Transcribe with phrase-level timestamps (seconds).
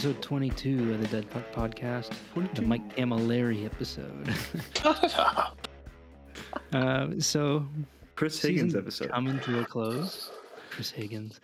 [0.00, 2.12] episode 22 of the Dead Puck Podcast,
[2.54, 4.34] the Mike Cammalleri episode.
[6.72, 7.68] uh, so,
[8.14, 9.10] Chris Higgins episode.
[9.10, 10.30] coming to a close.
[10.70, 11.42] Chris Higgins.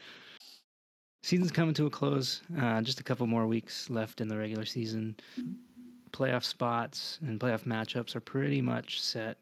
[1.22, 2.40] Season's coming to a close.
[2.58, 5.14] Uh, just a couple more weeks left in the regular season.
[6.12, 9.36] Playoff spots and playoff matchups are pretty much set,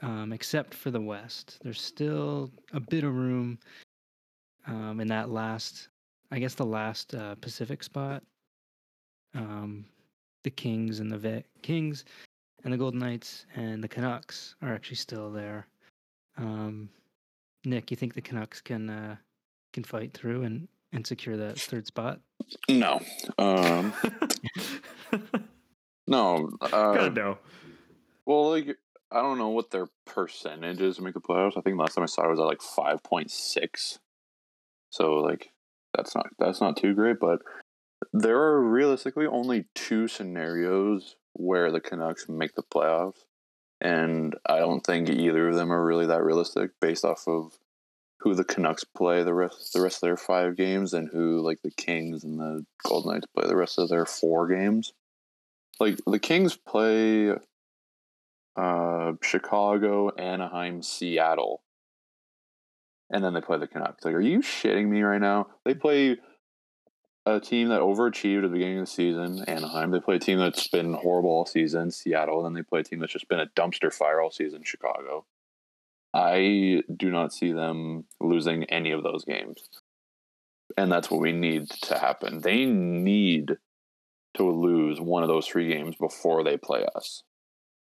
[0.00, 1.58] um, except for the West.
[1.62, 3.58] There's still a bit of room
[4.66, 5.88] um, in that last,
[6.30, 8.22] I guess, the last uh, Pacific spot.
[9.34, 9.84] Um,
[10.44, 12.04] the Kings and the Ve- Kings
[12.64, 15.66] and the Golden Knights and the Canucks are actually still there.
[16.36, 16.88] Um,
[17.64, 19.16] Nick, you think the Canucks can uh,
[19.72, 22.20] can fight through and, and secure that third spot?
[22.68, 23.00] No.
[23.36, 23.92] Um,
[26.06, 26.50] no.
[26.60, 27.38] Uh, God no.
[28.24, 28.76] well, like
[29.10, 31.56] I don't know what their percentage is to make the playoffs.
[31.56, 33.98] I think last time I saw it was at like five point six.
[34.90, 35.50] So like
[35.94, 37.40] that's not that's not too great, but
[38.12, 43.24] there are realistically only two scenarios where the Canucks make the playoffs,
[43.80, 47.58] and I don't think either of them are really that realistic based off of
[48.20, 51.62] who the Canucks play the rest the rest of their five games and who like
[51.62, 54.92] the Kings and the Golden Knights play the rest of their four games.
[55.78, 57.32] Like the Kings play
[58.56, 61.62] uh, Chicago, Anaheim, Seattle,
[63.10, 64.04] and then they play the Canucks.
[64.04, 65.46] Like, are you shitting me right now?
[65.64, 66.16] They play
[67.36, 69.90] a team that overachieved at the beginning of the season, Anaheim.
[69.90, 72.44] They play a team that's been horrible all season, Seattle.
[72.44, 75.24] And then they play a team that's just been a dumpster fire all season, Chicago.
[76.14, 79.68] I do not see them losing any of those games.
[80.76, 82.40] And that's what we need to happen.
[82.40, 83.56] They need
[84.34, 87.22] to lose one of those three games before they play us.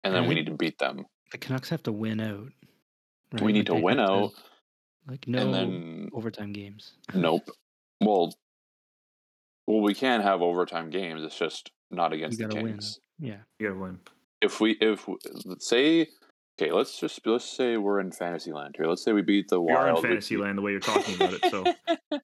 [0.03, 1.05] And then we need to beat them.
[1.31, 2.47] The Canucks have to win out.
[3.33, 3.41] right?
[3.41, 4.31] We need to win have to- out.
[5.07, 6.93] like no overtime games.
[7.13, 7.49] nope.
[8.01, 8.33] Well,
[9.69, 11.21] well, we can have overtime games.
[11.23, 12.71] It's just not You against the gotta win.
[12.73, 12.99] Kings.
[13.19, 13.37] Yeah.
[13.59, 13.99] You gotta win.
[14.41, 15.07] If we, if
[15.45, 16.07] let's say,
[16.59, 18.87] okay, let's just let's say we're in fantasy land here.
[18.87, 20.27] Let's say we beat the We are in Wild.
[20.27, 21.45] we land the way you're talking about it.
[21.51, 21.65] So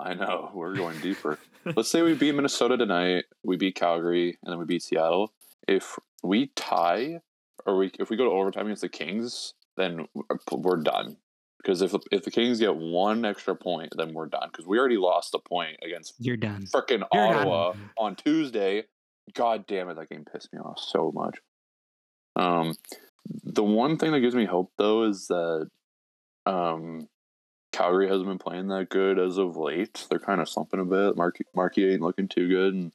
[0.00, 1.40] I know we're going deeper.
[1.76, 3.24] let's say we beat Minnesota tonight.
[3.42, 5.32] We beat Calgary, and then we beat Seattle.
[5.66, 7.18] If we tie,
[7.66, 10.06] or we if we go to overtime against the Kings, then
[10.52, 11.16] we're done.
[11.62, 14.48] Because if if the Kings get one extra point, then we're done.
[14.50, 16.64] Because we already lost a point against You're done.
[16.66, 17.34] freaking You're done.
[17.36, 18.84] Ottawa on Tuesday.
[19.34, 21.38] God damn it, that game pissed me off so much.
[22.36, 22.74] Um,
[23.44, 25.68] the one thing that gives me hope though is that
[26.46, 27.08] um,
[27.72, 30.06] Calgary hasn't been playing that good as of late.
[30.08, 31.16] They're kind of slumping a bit.
[31.16, 32.92] Marky, Marky ain't looking too good, and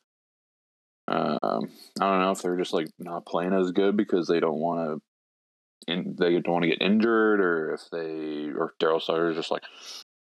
[1.07, 4.59] um, I don't know if they're just like not playing as good because they don't
[4.59, 5.01] want to.
[5.87, 9.51] In, they don't want to get injured, or if they or Daryl Sutter is just
[9.51, 9.63] like,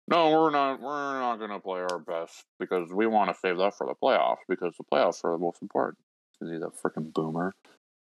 [0.09, 0.81] no, we're not.
[0.81, 3.95] We're not going to play our best because we want to save that for the
[3.95, 5.99] playoffs because the playoffs are the most important.
[6.41, 7.53] Because he's a freaking boomer.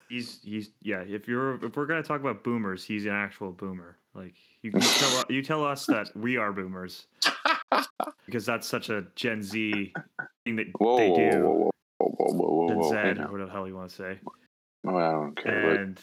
[0.09, 1.01] he's he's yeah.
[1.01, 3.97] If you're if we're gonna talk about boomers, he's an actual boomer.
[4.13, 7.07] Like you, you tell you tell us that we are boomers
[8.25, 9.93] because that's such a Gen Z
[10.45, 11.39] thing that Whoa, they whoa, do.
[11.41, 13.89] whoa, whoa, whoa, whoa, whoa, Gen whoa, Z, hey or whatever the hell you want
[13.89, 14.19] to say.
[14.87, 15.61] Oh, I don't care.
[15.71, 15.99] but- And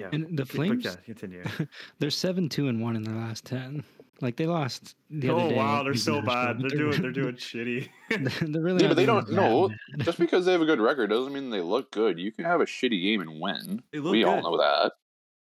[0.00, 1.44] yeah, And the but Flames, yeah, continue.
[1.98, 3.84] they're seven two and one in their last ten.
[4.22, 5.56] Like they lost the other oh day.
[5.56, 6.60] wow, they're so Nashville, bad.
[6.60, 7.88] but They're doing they're doing shitty.
[8.52, 11.08] they're really Yeah, but they don't- no, that just because they have a good record
[11.08, 12.18] doesn't mean they look good.
[12.18, 13.82] You can have a shitty game and win.
[13.92, 14.92] They look we all know that.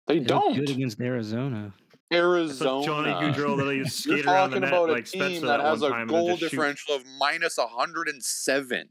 [0.07, 0.55] They, They don't.
[0.55, 1.73] good against Arizona.
[2.09, 2.77] It's Arizona.
[2.77, 5.05] like Johnny Gaudreau that used to You're skate around the talking net about a like
[5.05, 6.49] team Spencer that that has a goal then just shoot.
[6.51, 8.89] differential of minus 107.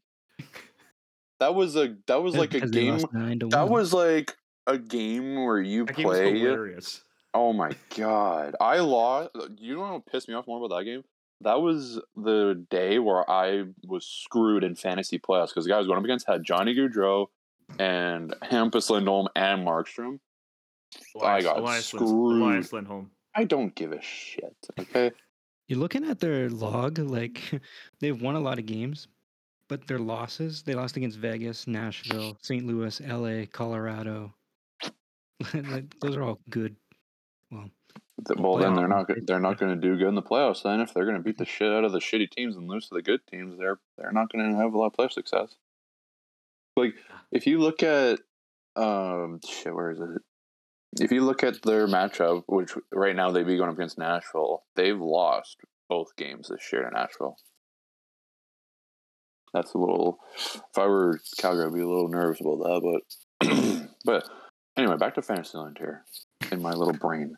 [1.41, 2.95] That was a that was like a game.
[2.95, 3.73] lost nine to That one.
[3.81, 4.35] was like
[4.67, 6.39] a game where you That game play.
[6.39, 7.03] hilarious.
[7.35, 8.55] Oh my god!
[8.61, 9.31] I lost.
[9.59, 11.05] You know what pissed me off more about that game?
[11.43, 15.79] That was the day where I was screwed in fantasy playoffs because the guy I
[15.79, 17.27] was going up against had Johnny Gaudreau
[17.79, 20.19] and Hampus Lindholm and Markstrom.
[21.23, 22.03] I got Elias, screwed.
[22.43, 23.11] Elias Lindholm.
[23.35, 24.57] I don't give a shit.
[24.81, 25.11] Okay,
[25.69, 27.43] You're looking at their log, like
[28.01, 29.09] they've won a lot of games,
[29.69, 32.65] but their losses, they lost against Vegas, Nashville, St.
[32.67, 34.33] Louis, LA, Colorado.
[36.01, 36.77] those are all good.
[37.51, 37.71] Well,
[38.37, 40.63] well then they're not they're not going to do good in the playoffs.
[40.63, 42.89] Then if they're going to beat the shit out of the shitty teams and lose
[42.89, 45.55] to the good teams, they're they're not going to have a lot of playoff success.
[46.77, 46.95] Like
[47.33, 48.21] if you look at
[48.75, 50.23] um shit, where is it?
[50.99, 54.65] If you look at their matchup, which right now they'd be going up against Nashville,
[54.77, 57.37] they've lost both games this year to Nashville.
[59.53, 60.19] That's a little.
[60.35, 63.03] If I were Calgary, I'd be a little nervous about that.
[63.41, 63.49] But
[64.05, 64.29] but
[64.77, 66.05] anyway, back to Fantasyland here
[66.53, 67.37] in my little brain.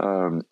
[0.00, 0.42] Um,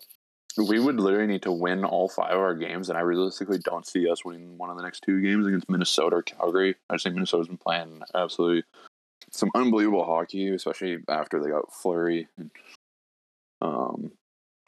[0.57, 3.87] we would literally need to win all five of our games, and I realistically don't
[3.87, 6.75] see us winning one of the next two games against Minnesota or Calgary.
[6.89, 8.65] I just think Minnesota's been playing absolutely
[9.31, 12.27] some unbelievable hockey, especially after they got Fleury.
[13.61, 14.13] Um,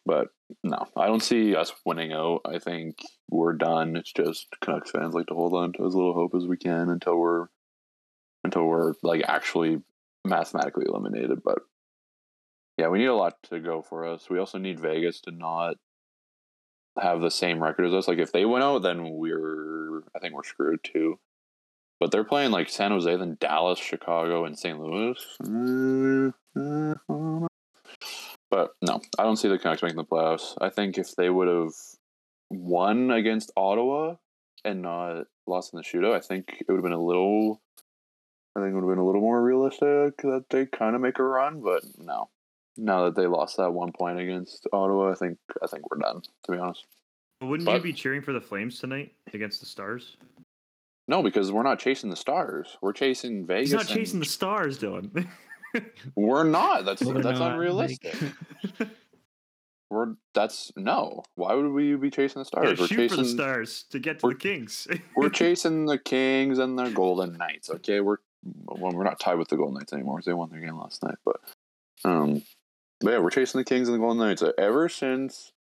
[0.06, 0.28] but
[0.62, 2.42] no, I don't see us winning out.
[2.44, 3.96] I think we're done.
[3.96, 6.90] It's just Canucks fans like to hold on to as little hope as we can
[6.90, 7.46] until we're
[8.44, 9.80] until we're like actually
[10.24, 11.42] mathematically eliminated.
[11.42, 11.58] But
[12.78, 14.28] yeah, we need a lot to go for us.
[14.30, 15.76] We also need Vegas to not
[17.00, 18.08] have the same record as us.
[18.08, 21.18] Like if they went out, then we're I think we're screwed too.
[22.00, 24.78] But they're playing like San Jose, then Dallas, Chicago, and St.
[24.80, 25.16] Louis.
[28.50, 30.54] But no, I don't see the Canucks making the playoffs.
[30.60, 31.72] I think if they would have
[32.50, 34.16] won against Ottawa
[34.64, 37.62] and not lost in the shootout, I think it would have been a little.
[38.56, 41.18] I think it would have been a little more realistic that they kind of make
[41.18, 41.60] a run.
[41.62, 42.28] But no,
[42.76, 46.22] now that they lost that one point against Ottawa, I think I think we're done.
[46.44, 46.84] To be honest.
[47.40, 50.16] Wouldn't But- you be cheering for the Flames tonight against the Stars?
[51.08, 52.78] No, because we're not chasing the stars.
[52.80, 53.70] We're chasing Vegas.
[53.70, 55.26] He's not chasing the Stars, Dylan.
[56.14, 56.84] We're not.
[56.84, 58.14] That's Well, they're that's not, unrealistic.
[58.78, 58.88] like-
[59.90, 61.22] We're that's no.
[61.34, 62.80] Why would we be chasing the Yeah, stars?
[62.80, 63.16] we're shoot chasing.
[63.18, 64.86] for the Stars to get to the Kings.
[65.16, 67.68] we're chasing the Kings and the Golden Knights.
[67.68, 70.20] Okay, we're well, we're not tied with the Golden Knights anymore.
[70.24, 71.40] They won their game last night, but
[72.04, 72.42] um,
[73.00, 74.42] but yeah, we're chasing the Kings and the Golden Knights.
[74.42, 75.52] Uh, Ever since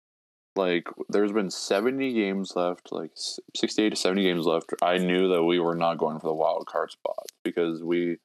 [0.56, 3.12] like there's been 70 games left, like
[3.56, 4.72] 68 to 70 games left.
[4.82, 8.18] I knew that we were not going for the wild card spot because we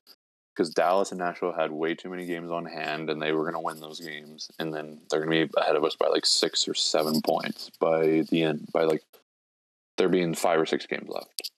[0.56, 3.56] because Dallas and Nashville had way too many games on hand and they were going
[3.56, 6.26] to win those games and then they're going to be ahead of us by like
[6.26, 9.04] 6 or 7 points by the end by like
[9.98, 11.52] there being 5 or 6 games left.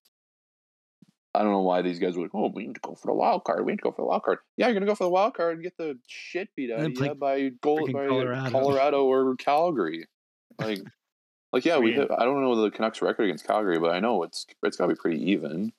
[1.33, 3.13] I don't know why these guys were like, oh, we need to go for the
[3.13, 3.63] wild card.
[3.65, 4.39] We need to go for the wild card.
[4.55, 6.91] Yeah, you're gonna go for the wild card and get the shit beat out of
[6.91, 8.49] you by goal by Colorado.
[8.49, 9.05] Colorado.
[9.05, 10.05] or Calgary.
[10.59, 10.79] Like,
[11.53, 11.93] like yeah, we.
[11.93, 14.93] Hit, I don't know the Canucks record against Calgary, but I know it's it's gotta
[14.93, 15.73] be pretty even.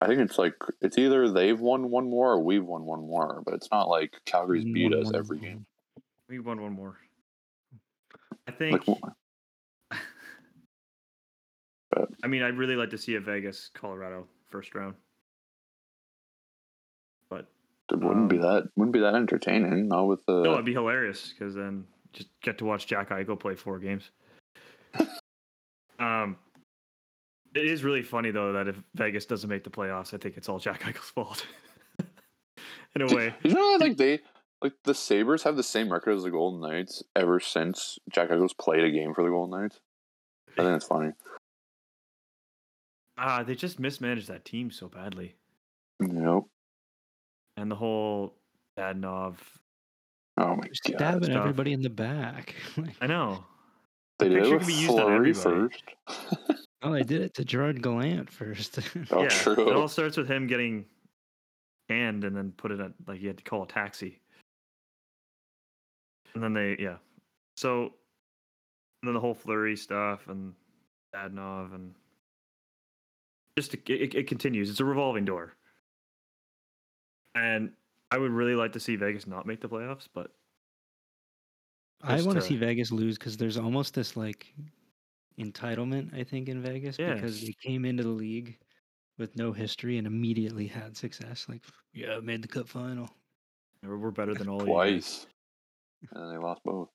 [0.00, 3.42] I think it's like it's either they've won one more or we've won one more,
[3.44, 5.46] but it's not like Calgary's beat One, us one, every one.
[5.46, 5.66] game.
[6.28, 6.98] we won one more.
[8.46, 8.86] I think.
[8.86, 8.98] Like,
[12.22, 14.94] I mean, I'd really like to see a Vegas Colorado first round,
[17.28, 17.46] but
[17.92, 19.88] it wouldn't be Um, that wouldn't be that entertaining.
[19.88, 23.38] Not with the no, it'd be hilarious because then just get to watch Jack Eichel
[23.38, 24.10] play four games.
[25.98, 26.36] um,
[27.54, 30.48] it is really funny though that if Vegas doesn't make the playoffs, I think it's
[30.48, 31.46] all Jack Eichel's fault.
[32.94, 34.20] In a way, You know, like they
[34.62, 38.54] like the Sabres have the same record as the Golden Knights ever since Jack Eichel's
[38.54, 39.80] played a game for the Golden Knights.
[40.56, 41.12] I think it's funny.
[43.18, 45.34] Ah, they just mismanaged that team so badly,
[45.98, 46.48] Nope.
[47.56, 48.34] and the whole
[48.78, 49.34] Dadonov.
[50.36, 50.94] Oh my Just god.
[50.96, 51.36] stabbing stuff.
[51.36, 52.54] everybody in the back.
[53.00, 53.44] I know.
[54.20, 55.82] They did picture it with be used on Fleury first.
[56.82, 58.78] oh, they did it to Gerard Gallant first.
[59.10, 59.68] oh, yeah, true.
[59.68, 60.84] it all starts with him getting
[61.88, 64.20] canned and then put it at like he had to call a taxi.
[66.34, 66.96] And then they yeah.
[67.56, 67.82] So
[69.02, 70.54] and then the whole Fleury stuff and
[71.14, 71.94] Dadonov and
[73.58, 74.70] just it, it, it continues.
[74.70, 75.54] It's a revolving door.
[77.34, 77.72] And
[78.10, 80.30] I would really like to see Vegas not make the playoffs, but
[82.02, 84.54] I want to to- see Vegas lose because there's almost this like
[85.38, 88.58] entitlement, I think, in Vegas because they came into the league
[89.18, 91.46] with no history and immediately had success.
[91.48, 91.62] Like,
[91.92, 93.08] yeah, I made the cup final.
[93.82, 94.72] we're, we're better than all of you.
[94.72, 95.26] Twice.
[96.12, 96.88] And they lost both.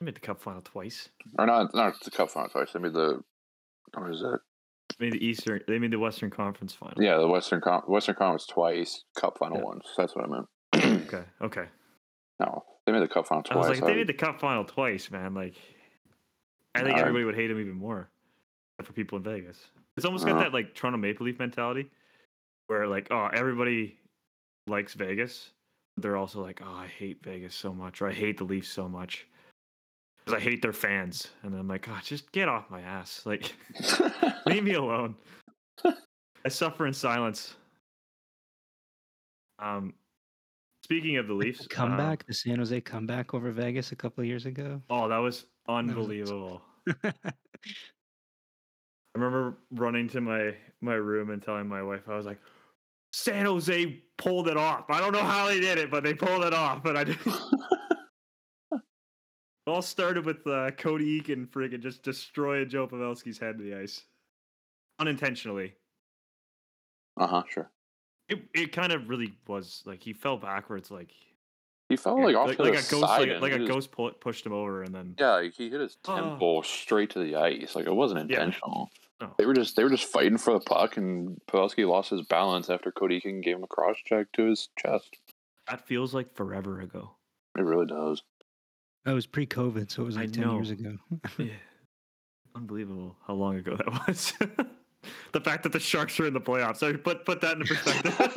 [0.00, 1.08] I made the cup final twice.
[1.38, 2.72] Or not not the cup final twice.
[2.72, 3.20] They made the
[3.92, 4.40] what is it?
[5.00, 5.60] Made the Eastern.
[5.66, 7.02] They made the Western Conference final.
[7.02, 9.64] Yeah, the Western Con- Western Conference twice, cup final Yeah.
[9.64, 9.92] once.
[9.96, 10.46] That's what I meant.
[11.06, 11.24] Okay.
[11.42, 11.66] Okay.
[12.40, 12.64] no.
[12.86, 13.56] They made the cup final twice.
[13.56, 15.32] I was like, I they would- made the cup final twice, man.
[15.34, 15.54] Like,
[16.74, 18.10] I think everybody would hate him even more.
[18.78, 20.40] except For people in Vegas, it's almost got Uh.
[20.40, 21.88] that like Toronto Maple Leaf mentality,
[22.66, 23.98] where like, oh, everybody
[24.66, 25.52] likes Vegas,
[25.96, 28.68] but they're also like, oh, I hate Vegas so much, or I hate the Leafs
[28.68, 29.26] so much,
[30.24, 31.28] because I hate their fans.
[31.42, 33.54] And then I'm like, God, just get off my ass, like,
[34.46, 35.16] leave me alone.
[36.44, 37.54] I suffer in silence.
[39.58, 39.94] Um,
[40.82, 44.28] speaking of the Leafs, the comeback, the San Jose comeback over Vegas a couple of
[44.28, 44.80] years ago.
[44.90, 46.62] oh, that was was- unbelievable.
[47.04, 47.12] I
[49.14, 52.38] remember running to my my room and telling my wife, I was like,
[53.12, 54.86] San Jose pulled it off.
[54.90, 56.82] I don't know how they did it, but they pulled it off.
[56.82, 57.16] But I did.
[57.24, 57.32] it
[59.66, 64.02] all started with uh, Cody Eakin friggin' just destroying Joe Pavelski's head to the ice.
[65.00, 65.74] Unintentionally.
[67.16, 67.70] uh huh, sure.
[68.28, 71.10] It it kind of really was like he fell backwards like
[71.88, 73.68] He Yeah, like off like, to like the a ghost, side like, like a his-
[73.68, 76.16] ghost pu- pushed him over, and then Yeah, like he hit his Oh.
[76.16, 77.74] temple straight to the ice.
[77.74, 78.36] Like it wasn't Yeah.
[78.44, 78.90] intentional.
[79.20, 79.34] No.
[79.38, 82.70] They were just they were just fighting for the puck, and Pavelski lost his balance
[82.70, 85.16] after Cody Eakin gave him a cross check to his chest.
[85.68, 87.16] that feels like forever ago.
[87.58, 88.22] It really does.
[89.04, 90.96] That was pre-COVID, so it was I like ten years ago.
[91.38, 91.52] Yeah.
[92.56, 94.32] Unbelievable how long ago that was.
[95.32, 96.76] the fact that the Sharks are in the playoffs.
[96.76, 98.16] So put put that into perspective.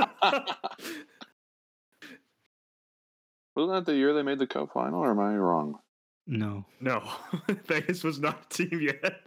[3.56, 5.80] Wasn't that the year they made the cup final, or am I wrong?
[6.26, 7.10] no, no,
[7.66, 9.27] Vegas was not a team yet.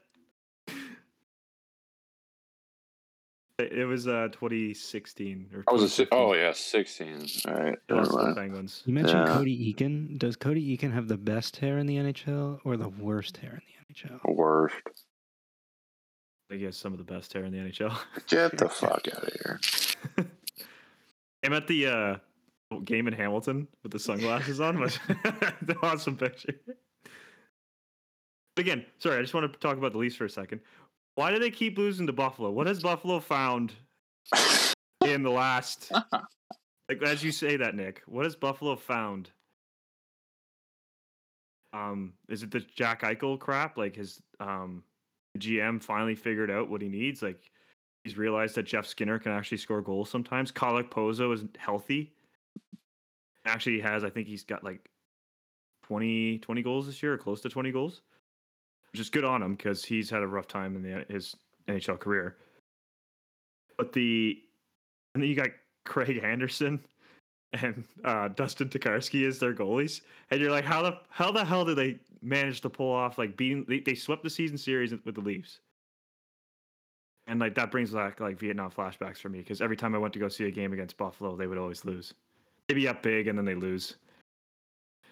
[3.61, 7.27] It it was uh 2016 or I was a oh yeah, sixteen.
[7.47, 8.33] All right, It the.
[8.37, 8.83] Penguins.
[8.87, 9.35] you mentioned Yeah.
[9.35, 10.19] Cody Eakin.
[10.19, 13.63] Does Cody Eakin have the best hair in the NHL or the worst hair in
[13.69, 14.35] the NHL?
[14.35, 14.75] Worst.
[14.87, 17.97] I think he has some of the best hair in the NHL.
[18.29, 19.61] Get the fuck out of here.
[21.45, 22.17] I'm at the uh,
[22.85, 24.81] game in Hamilton with the sunglasses on.
[24.81, 24.99] Was
[25.63, 26.55] the awesome picture.
[28.57, 30.61] Again, sorry, I just want to talk about the Leafs for a second.
[31.21, 32.51] Why do they keep losing to Buffalo?
[32.51, 33.75] What has Buffalo found
[35.05, 35.93] in the last?
[36.89, 39.31] Like as you say that, Nick, what has Buffalo found?
[41.75, 43.77] Um, is it the Jack Eichel crap?
[43.77, 44.83] Like his um,
[45.39, 47.21] GM finally figured out what he needs.
[47.21, 47.51] Like
[48.03, 50.51] he's realized that Jeff Skinner can actually score goals sometimes.
[50.51, 52.15] Kyle Okposo is healthy.
[53.45, 54.89] Actually, he has I think he's got like
[55.83, 58.01] 20, 20 goals this year, or close to twenty goals,
[58.93, 61.37] which is good on him because he's had a rough time in the, his
[61.69, 62.37] NHL career.
[63.77, 64.39] But the
[65.15, 65.51] and then you got
[65.85, 66.81] Craig Anderson
[67.53, 71.65] and uh, Dustin Tokarski as their goalies, and you're like, how the how the hell
[71.65, 73.65] did they manage to pull off like beating?
[73.69, 75.61] They, they swept the season series with the Leafs,
[77.27, 80.13] and like that brings back like Vietnam flashbacks for me because every time I went
[80.15, 82.15] to go see a game against Buffalo, they would always lose.
[82.69, 83.97] They'd be up big and then they lose.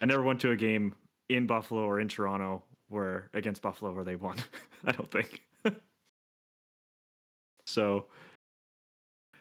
[0.00, 0.94] I never went to a game
[1.28, 4.36] in Buffalo or in Toronto where against Buffalo where they won.
[4.86, 5.42] I don't think.
[7.66, 8.06] so,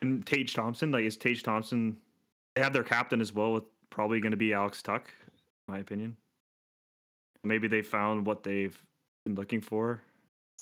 [0.02, 1.98] and Tage Thompson, like, is Tage Thompson?
[2.56, 5.08] They have their captain as well, with probably going to be Alex Tuch,
[5.68, 6.18] in my opinion.
[7.44, 8.78] Maybe they found what they've
[9.26, 10.02] been looking for.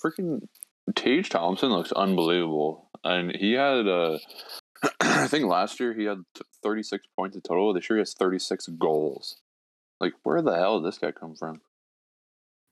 [0.02, 0.46] Freaking
[0.94, 4.18] Tage Thompson looks unbelievable, and he had uh,
[5.00, 6.22] I think last year he had
[6.62, 7.72] 36 points in total.
[7.72, 9.36] This year he has 36 goals.
[10.00, 11.60] Like, where the hell did this guy come from?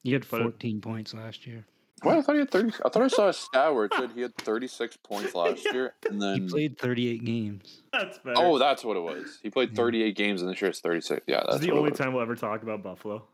[0.05, 1.65] He had But it- 14 points last year.
[2.03, 2.73] What I thought he had 30.
[2.85, 5.95] I thought I saw a stat where it said he had 36 points last year,
[6.11, 7.81] and then He played 38 games.
[7.93, 8.35] That's better.
[8.37, 9.39] oh, that's what it was.
[9.43, 9.77] He played Yeah.
[9.77, 11.25] 38 games, and this year it's 36.
[11.27, 11.99] Yeah, this that's is the what it only was.
[11.99, 13.27] time we'll ever talk about Buffalo.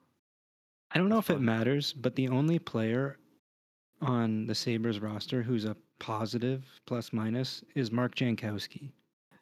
[0.92, 3.18] I don't know if it matters, but the only player
[4.02, 8.90] on the Sabres roster who's a positive plus minus is Mark Jankowski.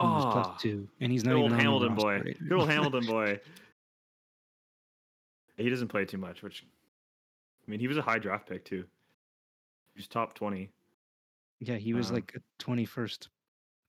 [0.01, 0.31] Who's Aw.
[0.31, 0.57] plus ah.
[0.59, 2.15] two, and he's not even old on the Hamilton boy.
[2.25, 3.39] right Good old Hamilton boy.
[5.57, 6.63] He doesn't play too much, which
[7.69, 8.83] I mean, he was a high draft pick too.
[9.93, 10.71] He was top twenty.
[11.59, 13.27] Yeah, he was Um, like 21st,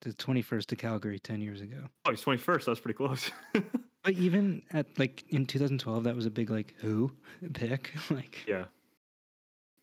[0.01, 1.85] the 21st to Calgary 10 years ago.
[2.05, 2.67] Oh, he's twenty first.
[2.67, 3.31] That's pretty close.
[4.03, 7.11] But even at like in 2012, that was a big like who
[7.55, 7.93] pick.
[8.11, 8.65] like yeah.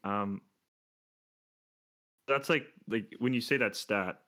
[0.03, 0.41] Um.
[2.27, 4.19] That's like like when you say that stat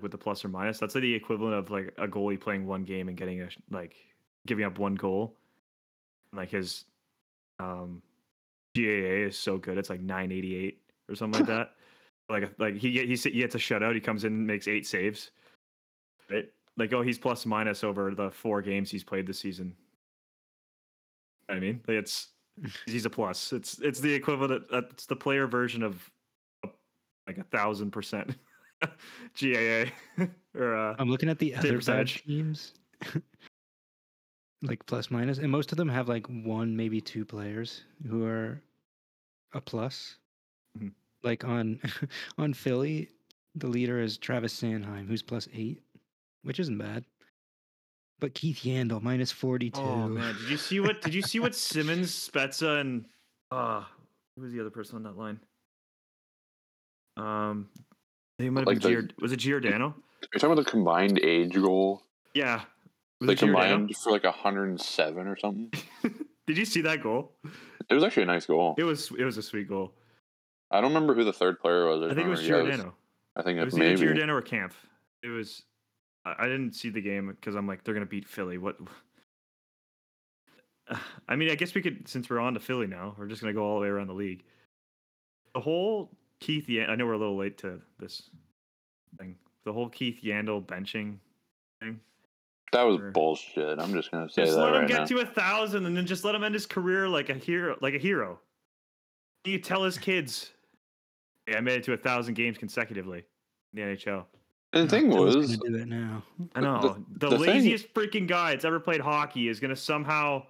[0.00, 2.84] with the plus or minus, that's like the equivalent of like a goalie playing one
[2.84, 3.94] game and getting a like
[4.46, 5.34] giving up one goal.
[6.34, 6.84] Like his
[7.58, 8.02] um
[8.82, 11.72] GAA is so good, it's like 988 or something like that.
[12.30, 14.86] Like like he get he he gets a shutout, he comes in and makes eight
[14.86, 15.30] saves.
[16.30, 16.46] Right?
[16.76, 19.74] Like oh he's plus minus over the four games he's played this season.
[21.48, 22.28] I mean, like it's
[22.86, 23.54] he's a plus.
[23.54, 24.64] It's it's the equivalent.
[24.70, 26.10] uh, It's the player version of
[26.66, 26.68] a,
[27.26, 28.36] like a thousand percent
[29.40, 29.86] GAA
[30.54, 32.74] or uh, I'm looking at the other bad teams,
[34.60, 38.60] like plus minus, and most of them have like one, maybe two players who are
[39.52, 40.16] a plus.
[40.78, 40.92] Mhm.
[41.22, 41.80] Like on
[42.38, 43.08] on Philly,
[43.54, 45.82] the leader is Travis Sanheim, who's plus eight,
[46.42, 47.04] which isn't bad.
[48.20, 49.80] But Keith Yandle minus forty two.
[49.80, 51.00] Oh man, did you see what?
[51.02, 53.04] Did you see what Simmonds, Spezza, and
[53.50, 53.84] uh
[54.36, 55.40] who was the other person on that line?
[57.16, 57.68] Um,
[58.38, 59.94] they might have Like been the- Giord- was it Giordano?
[60.32, 62.02] You're talking about the combined age goal.
[62.34, 62.62] Yeah,
[63.20, 63.76] was They it Giordano?
[63.76, 65.72] combined for like 107 or something.
[66.48, 67.32] Did you see that goal?
[67.90, 68.74] It was actually a nice goal.
[68.78, 69.92] It was it was a sweet goal.
[70.70, 72.10] I don't remember who the third player was.
[72.10, 72.94] I think it was yeah, Giordano.
[73.36, 73.92] I think It was maybe.
[73.92, 74.72] either Giordano or Camp.
[75.22, 75.64] It was.
[76.24, 78.56] I I didn't see the game because I'm like they're gonna beat Philly.
[78.56, 78.78] What?
[81.28, 83.14] I mean, I guess we could since we're on to Philly now.
[83.18, 84.42] We're just gonna go all the way around the league.
[85.52, 86.66] The whole Keith.
[86.70, 88.22] I know we're a little late to this
[89.18, 89.36] thing.
[89.66, 91.16] The whole Keith Yandle benching
[91.82, 92.00] thing.
[92.72, 93.10] That was Sure.
[93.12, 93.78] bullshit.
[93.78, 95.04] I'm just gonna say Just that let him right get now.
[95.06, 97.76] to a thousand, and then just let him end his career like a hero.
[97.80, 98.40] Like a hero.
[99.44, 100.50] You tell his kids,
[101.46, 103.24] "Hey, I made it to a thousand games consecutively
[103.72, 104.26] in the NHL."
[104.74, 106.22] And the thing Phil's was, do it now.
[106.54, 110.44] I know the, the thing- laziest freaking guy that's ever played hockey is gonna somehow.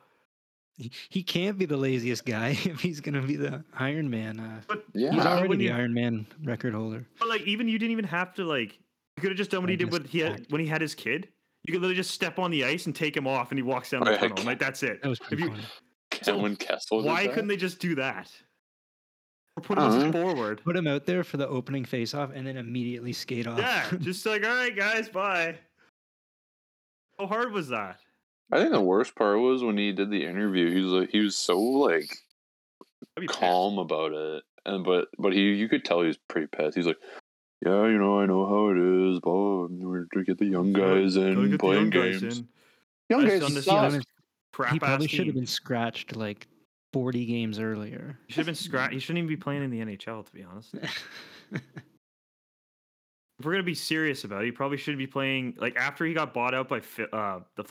[0.76, 4.40] He, he can't be the laziest guy if he's gonna be the Iron Man.
[4.40, 7.06] Uh, But yeah, he's already when the you- Iron Man record holder.
[7.20, 8.72] but like even you didn't even have to like.
[9.16, 10.66] You could have just done what I he did just when he had when he
[10.66, 11.28] had his kid.
[11.68, 13.90] You could literally just step on the ice and take him off, and he walks
[13.90, 14.42] down the Right, tunnel.
[14.44, 15.02] Like that's it.
[15.02, 15.62] That was If pretty you- funny.
[16.10, 17.02] Cameron Kessel.
[17.02, 18.32] did Why couldn't they just do that?
[19.56, 20.62] Or put I him don't forward.
[20.64, 23.58] Put him out there for the opening face-off and then immediately skate off.
[23.58, 25.58] Yeah, just like, all right, guys, bye.
[27.18, 27.98] How hard was that?
[28.50, 30.70] I think the worst part was when he did the interview.
[30.75, 32.08] He was like, he was so like
[33.18, 33.38] I'd pissed.
[33.38, 36.76] calm about it, and but but he you could tell he was pretty pissed.
[36.76, 36.96] He's like,
[37.64, 39.32] yeah, you know, I know how it is, but
[39.70, 42.38] we're to get the young guys Gotta in playing young games.
[42.38, 42.48] in.
[43.08, 43.74] Young I guys just suck.
[43.84, 44.06] understand
[44.52, 46.46] Crap he probably should have been scratched like
[46.92, 48.18] 40 games earlier.
[48.26, 48.92] He should have been scratched.
[48.94, 50.74] He shouldn't even be playing in the NHL, to be honest.
[53.38, 56.12] If we're gonna be serious about it, he probably should be playing like after he
[56.12, 56.80] got bought out by
[57.12, 57.64] uh, the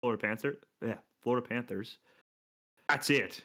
[0.00, 0.58] Florida Panther.
[0.84, 1.98] Yeah, Florida Panthers.
[2.88, 3.42] That's it.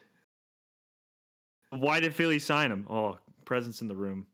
[1.70, 2.88] Why did Philly sign him?
[2.90, 4.26] Oh, presence in the room.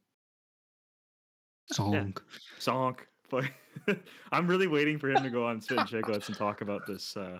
[1.73, 2.19] Zonk.
[2.59, 2.99] Sonk.
[3.29, 3.45] But
[4.31, 7.15] I'm really waiting for him to go on Spin Chiclets and talk about this.
[7.17, 7.39] Uh,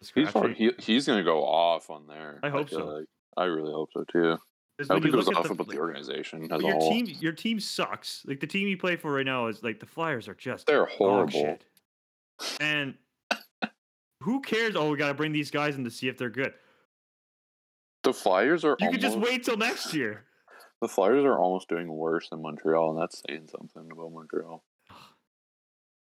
[0.00, 2.40] this He's probably, he, he's gonna go off on there.
[2.42, 2.86] I hope feel so.
[2.86, 3.06] Like.
[3.36, 4.38] I really hope so too.
[4.80, 6.90] I when hope he goes off the- about the organization as but a your whole.
[6.90, 8.22] team, your team sucks.
[8.26, 10.84] Like the team you play for right now is like the Flyers are just They're
[10.86, 11.30] horrible.
[11.30, 11.64] shit.
[12.60, 12.94] And
[14.20, 14.74] who cares?
[14.76, 16.52] Oh, we got to bring these guys in to see if they're good.
[18.02, 20.24] The Flyers are You almost, could just wait till next year.
[20.84, 24.62] The Flyers are almost doing worse than Montreal, and that's saying something about Montreal.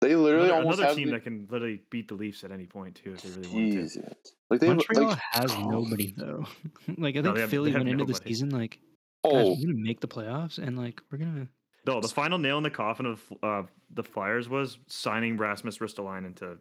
[0.00, 2.50] They literally Another, almost another have team the, that can literally beat the Leafs at
[2.50, 4.02] any point too if they really want to.
[4.50, 6.44] Like they Montreal like, has oh, nobody though.
[6.98, 8.80] like I think they have- Philly they have went into the season like,
[9.22, 11.48] guys, Oh, we're gonna make the playoffs and like we're gonna.
[11.86, 13.62] No, the final nail in the coffin of uh,
[13.94, 16.58] the Flyers was signing Rasmus Ristolainen to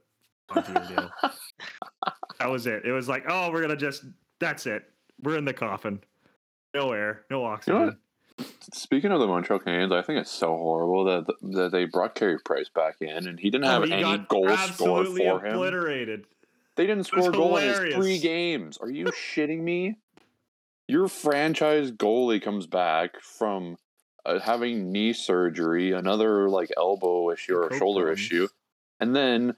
[0.48, 1.10] five-year deal.
[2.40, 2.86] that was it.
[2.86, 4.06] It was like, oh, we're gonna just
[4.40, 4.84] that's it.
[5.22, 6.02] We're in the coffin.
[6.74, 7.86] No air, no oxygen.
[7.86, 7.98] what?
[8.74, 12.40] speaking of the Montreal Canadiens, I think it's so horrible that that they brought Carey
[12.44, 15.54] Price back in, and he didn't have Oh, he any goals scored for him.
[15.56, 16.26] obliterated.
[16.76, 18.78] They didn't score a goal in his three games.
[18.80, 19.06] Are you
[19.36, 19.98] shitting me?
[20.88, 23.78] Your franchise goalie comes back from
[24.26, 28.20] uh, having knee surgery, another like elbow issue or shoulder problems.
[28.20, 28.48] issue,
[29.00, 29.56] and then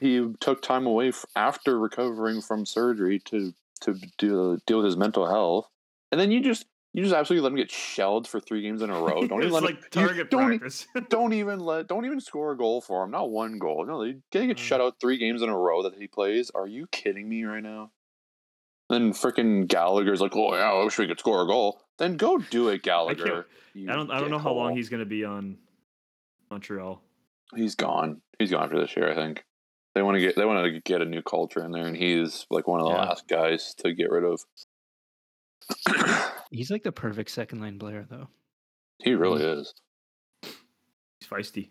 [0.00, 4.96] he took time away f- after recovering from surgery to to deal deal with his
[4.96, 5.68] mental health,
[6.12, 8.88] and then you just you just absolutely let him get shelled for three games in
[8.90, 9.26] a row.
[9.26, 10.86] Don't it's even let like him, you target don't, practice.
[11.10, 13.10] don't even let don't even score a goal for him.
[13.10, 13.84] Not one goal.
[13.86, 14.60] No, they getting get Mm.
[14.60, 16.50] shut out three games in a row that he plays.
[16.54, 17.90] Are you kidding me right now?
[18.88, 21.80] Then freaking Gallagher's like, oh yeah, I wish we could score a goal.
[21.98, 23.46] Then go do it, Gallagher.
[23.74, 24.10] you I don't.
[24.10, 25.58] I don't know how long he's gonna be on
[26.50, 27.02] Montreal.
[27.54, 28.20] he's gone.
[28.38, 29.10] He's gone for this year.
[29.10, 29.44] I think
[29.94, 32.46] they want to get they want to get a new culture in there, and he's
[32.50, 33.04] like one of the Yeah.
[33.06, 34.40] last guys to get rid of.
[36.50, 38.28] He's like the perfect second line player though.
[38.98, 39.74] he really is.
[40.42, 41.70] He's feisty.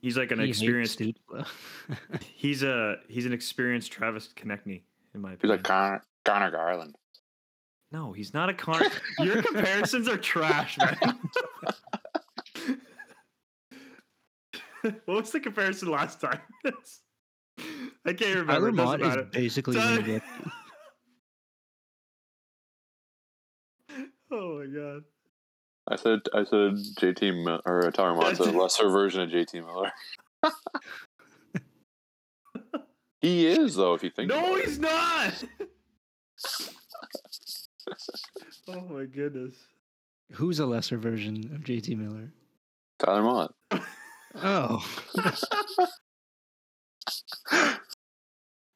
[0.00, 0.98] He's like an He experienced.
[1.00, 1.46] Stützle.
[2.34, 4.82] He's a he's an experienced Travis Konecny
[5.14, 5.38] in my opinion.
[5.40, 6.94] He's like Connor, Connor Garland.
[7.90, 8.90] no, he's not a Connor.
[9.20, 10.96] Your comparisons are trash, man.
[15.06, 16.40] what was the comparison last time?
[18.06, 18.52] I can't remember.
[18.52, 19.22] Tyler It doesn't Motte is matter.
[19.32, 19.76] basically
[24.32, 25.02] oh my god.
[25.88, 29.92] I said I said JT Mi- or Tyler Motte's a lesser version of JT Miller.
[33.20, 34.30] he is though, if you think.
[34.30, 34.64] No, about it.
[34.64, 35.44] he's not.
[38.68, 39.54] oh my goodness.
[40.32, 42.32] Who's a lesser version of JT Miller?
[42.98, 43.54] Tyler Motte.
[44.42, 44.84] Oh,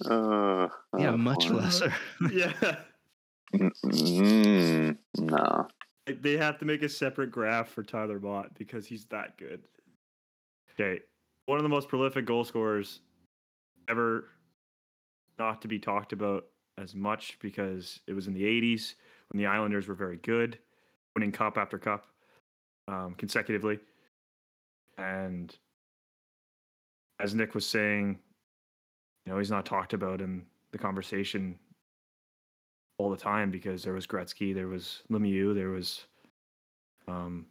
[0.04, 1.56] Uh, yeah, oh, much boy.
[1.56, 1.92] lesser.
[2.30, 2.52] yeah.
[3.54, 5.68] Mm, no.
[6.06, 9.62] They have to make a separate graph for Tyler Motte because he's that good.
[10.72, 11.00] Okay.
[11.46, 13.00] One of the most prolific goal scorers
[13.88, 14.28] ever
[15.38, 16.46] not to be talked about
[16.78, 18.94] as much because it was in the 80s
[19.30, 20.58] when the Islanders were very good,
[21.14, 22.06] winning cup after cup
[22.86, 23.78] um, consecutively.
[24.96, 25.54] And
[27.20, 28.18] as Nick was saying,
[29.24, 31.58] you know, he's not talked about in the conversation
[32.98, 36.04] all the time because there was Gretzky, there was Lemieux, there was
[37.06, 37.46] um,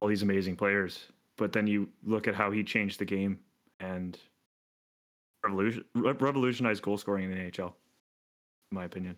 [0.00, 1.06] all these amazing players.
[1.36, 3.38] But then you look at how he changed the game,
[3.80, 4.18] and
[5.44, 7.72] revolution revolutionized goal scoring in the NHL,
[8.70, 9.16] in my opinion.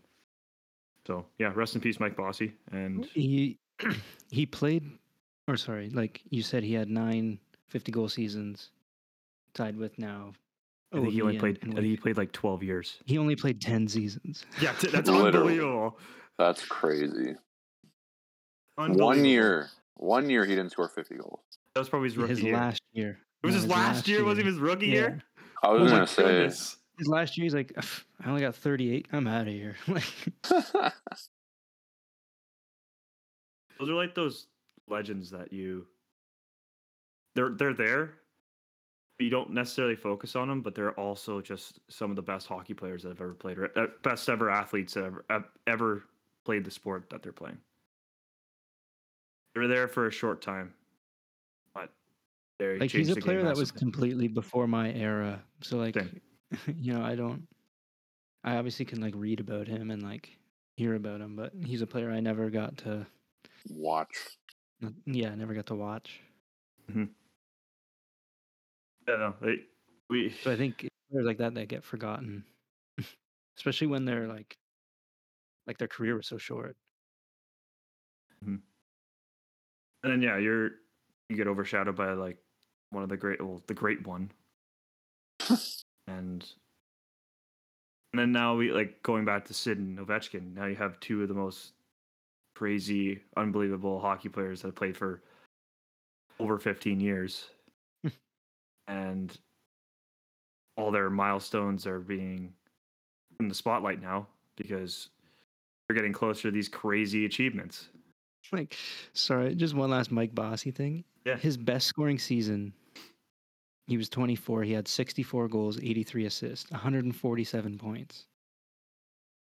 [1.06, 2.52] So yeah, rest in peace, Mike Bossy.
[2.72, 3.58] And He
[4.30, 4.84] he played,
[5.48, 8.70] or sorry, like you said, he had nine 50 goal seasons,
[9.54, 10.32] tied with now.
[10.92, 11.58] I think oh, he only Ovi played.
[11.62, 12.98] and- and I think he played like twelve years.
[13.06, 14.44] He only played 10 seasons.
[14.60, 15.52] Yeah, t- that's Literally.
[15.60, 15.98] unbelievable.
[16.38, 17.34] That's crazy.
[18.76, 21.40] One year, one year he didn't score 50 goals.
[21.74, 22.54] That was probably his rookie His year.
[22.56, 23.18] last year.
[23.42, 24.24] it was No, his last, year.
[24.24, 24.92] Wasn't his rookie Yeah.
[24.94, 25.22] year?
[25.62, 26.76] I was Oh my gonna say, goodness.
[26.98, 27.72] His last year, he's like,
[28.24, 29.06] I only got 38.
[29.12, 29.76] I'm out of here.
[29.88, 30.04] Like,
[33.78, 34.46] Those are like those
[34.88, 35.86] legends that you.
[37.34, 38.14] They're they're there.
[39.20, 42.46] But You don't necessarily focus on them, but they're also just some of the best
[42.46, 45.24] hockey players that have ever played, or uh, best ever athletes that ever
[45.66, 46.04] ever
[46.46, 47.58] played the sport that they're playing.
[49.54, 50.72] They were there for a short time,
[51.74, 51.90] but
[52.58, 55.42] they like he's a the game player that was completely before my era.
[55.60, 56.20] So like, Same.
[56.78, 57.46] you know, I don't.
[58.42, 60.30] I obviously can like read about him and like
[60.78, 63.06] hear about him, but he's a player I never got to.
[63.68, 64.16] watch.
[65.04, 66.22] Yeah, I never got to watch.
[69.10, 69.56] Yeah, no, they,
[70.08, 70.30] we.
[70.44, 72.44] So I think players like that that get forgotten,
[73.58, 74.56] especially when they're like,
[75.66, 76.76] like their career was so short.
[78.44, 78.56] Mm-hmm.
[80.04, 80.70] And then yeah, you're
[81.28, 82.38] you get overshadowed by like
[82.90, 84.30] one of the great well, the great one.
[85.48, 85.58] and
[86.06, 86.44] and
[88.14, 91.28] then now we like going back to Sid and Ovechkin, now you have two of
[91.28, 91.72] the most
[92.54, 95.22] crazy, unbelievable hockey players that have played for
[96.38, 97.50] over 15 years.
[98.90, 99.38] And
[100.76, 102.52] all their milestones are being
[103.38, 104.26] in the spotlight now
[104.56, 105.08] because
[105.86, 107.88] they're getting closer to these crazy achievements.
[108.52, 108.76] Like,
[109.12, 111.04] sorry, just one last Mike Bossy thing.
[111.24, 111.36] Yeah.
[111.36, 112.72] His best scoring season,
[113.86, 114.64] he was 24.
[114.64, 118.26] He had 64 goals, 83 assists, 147 points.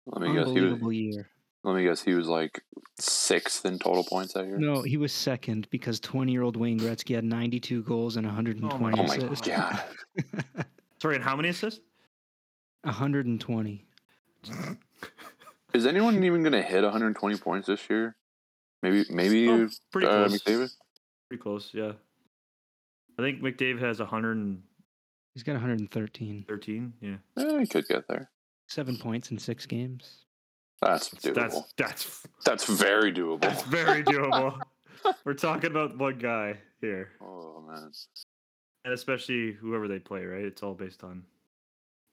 [0.05, 0.47] Let me guess, he was.
[0.49, 1.29] Unbelievable year.
[1.63, 2.61] Let me guess, he was like
[2.99, 4.57] sixth in total points that year.
[4.57, 8.73] No, he was second because 20 year old Wayne Gretzky had 92 goals and 120
[8.73, 9.45] Oh my assists.
[9.47, 9.81] god!
[11.01, 11.81] Sorry, and how many assists?
[12.83, 13.85] 120.
[15.73, 18.15] Is anyone even gonna hit 120 points this year?
[18.81, 20.41] Maybe, maybe Oh, pretty uh, close.
[20.41, 20.69] McDavid.
[21.29, 21.91] Pretty close, yeah.
[23.17, 24.61] I think McDavid has 100.
[25.35, 26.45] He's got 113.
[26.47, 28.31] 13, Yeah, Eh, he could get there.
[28.67, 30.23] Seven points in six games.
[30.81, 31.35] That's that's doable.
[31.37, 33.41] that's That's, that's very doable.
[33.41, 34.59] that's very doable.
[35.25, 37.91] We're talking about one guy here, oh man.
[38.85, 40.43] and especially whoever they play, right?
[40.45, 41.23] It's all based on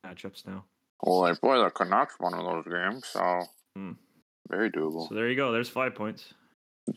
[0.04, 0.64] matchups now.
[1.02, 3.42] Well, they play the Canucks one of those games, so
[3.76, 3.92] Hmm.
[4.48, 5.08] very doable.
[5.08, 5.52] So there you go.
[5.52, 6.32] There's five points.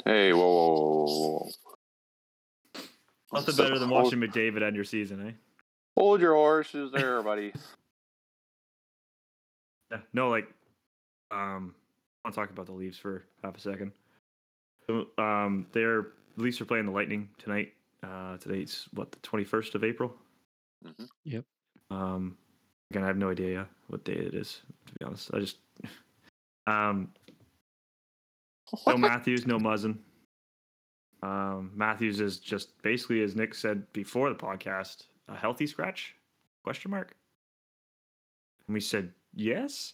[0.06, 1.50] Hey, whoa, whoa, whoa,
[2.76, 2.82] whoa.
[3.34, 5.32] Nothing So- better than hold- watching McDavid end your season, eh?
[5.98, 7.54] Hold your horses there, buddy.
[9.92, 9.98] Yeah.
[10.14, 10.48] No, like,
[11.32, 11.76] um,
[12.24, 13.92] I want to talk about the Leafs for half a second.
[14.88, 17.74] So, um, they're the Leafs are playing the Lightning tonight.
[18.04, 20.16] Uh, today's what the twenty first of April.
[20.86, 21.10] Mhm.
[21.26, 21.44] Yep.
[21.92, 22.38] Um,
[22.92, 24.62] again, I have no idea what day it is.
[24.88, 25.58] To be honest, I just,
[26.68, 27.10] um,
[28.88, 29.98] no Matthews, no Muzzin.
[31.22, 36.16] Um, Matthews is just basically, as Nick said before the podcast, a healthy scratch?
[36.64, 37.16] Question mark.
[38.68, 39.94] And we said yes.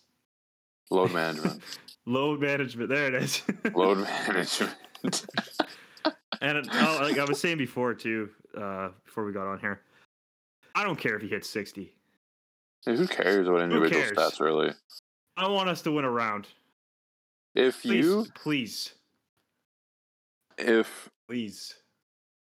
[0.91, 1.61] Load management.
[2.05, 2.89] Load management.
[2.89, 3.41] There it is.
[3.73, 4.75] Load management.
[6.41, 9.81] and it, oh, like I was saying before too, uh, before we got on here,
[10.75, 11.93] I don't care if he hits sixty.
[12.85, 14.15] Hey, who cares what individual cares?
[14.15, 14.71] stats really?
[15.37, 16.47] I want us to win a round.
[17.55, 18.93] If Please, you, please,
[20.57, 21.75] if please.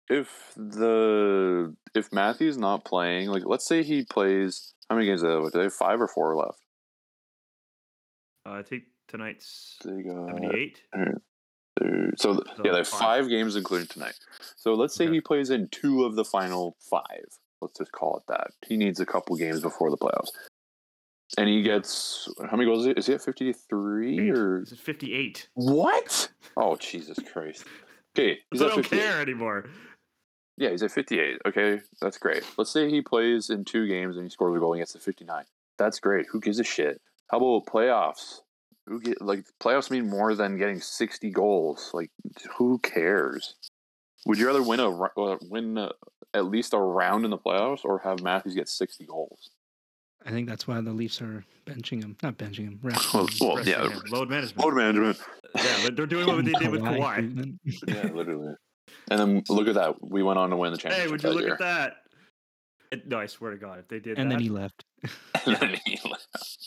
[0.09, 5.51] if the if Matthew's not playing, like let's say he plays, how many games do
[5.53, 5.73] they have?
[5.73, 6.61] Five or four left?
[8.49, 10.83] Uh, I think tonight's They got seventy-eight.
[12.17, 13.01] So, So yeah, they have five.
[13.01, 14.19] five games including tonight.
[14.57, 15.15] So let's say Okay.
[15.15, 17.25] he plays in two of the final five.
[17.61, 18.49] Let's just call it that.
[18.67, 20.31] He needs a couple games before the playoffs,
[21.37, 22.81] and he gets how many goals?
[22.81, 25.49] Is he, is he at fifty three or Is it fifty-eight?
[25.55, 26.29] what?
[26.57, 27.65] Oh Jesus Christ!
[28.17, 29.01] Okay, he's I don't 58.
[29.03, 29.67] care anymore.
[30.57, 31.39] Yeah, he's at fifty eight.
[31.47, 32.45] Okay, that's great.
[32.57, 34.99] Let's say he plays in two games and he scores a goal and gets to
[35.01, 35.45] fifty nine.
[35.79, 36.27] That's great.
[36.31, 37.01] Who gives a shit?
[37.31, 38.41] How about playoffs?
[38.87, 41.91] Who get like playoffs mean more than getting sixty goals?
[41.93, 42.11] Like,
[42.57, 43.55] who cares?
[44.27, 45.91] Would you rather win a uh, win uh
[46.35, 49.51] at least a round in the playoffs or have Matthews get sixty goals?
[50.25, 52.17] I think that's why the Leafs are benching him.
[52.23, 52.81] Not benching him.
[52.83, 53.37] resting Well, him.
[53.41, 54.03] well, yeah, him.
[54.11, 54.65] Load management.
[54.65, 55.19] load management.
[55.55, 57.59] Yeah, they're doing what they did with Kawhi Kawhi.
[57.87, 58.55] Yeah, literally.
[59.11, 59.97] And then look at that.
[60.03, 61.53] We went on to win the championship Hey, would you look year.
[61.53, 61.97] at that?
[62.91, 64.85] It- no, I swear to God, if they did and that, then he left.
[65.47, 66.27] Then he left.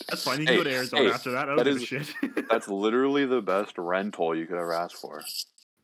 [0.09, 0.39] that's fine.
[0.39, 1.43] You can go to Hey, Arizona hey, after that.
[1.49, 2.13] I don't that give a shit.
[2.49, 5.21] That's literally the best rental you could ever ask for.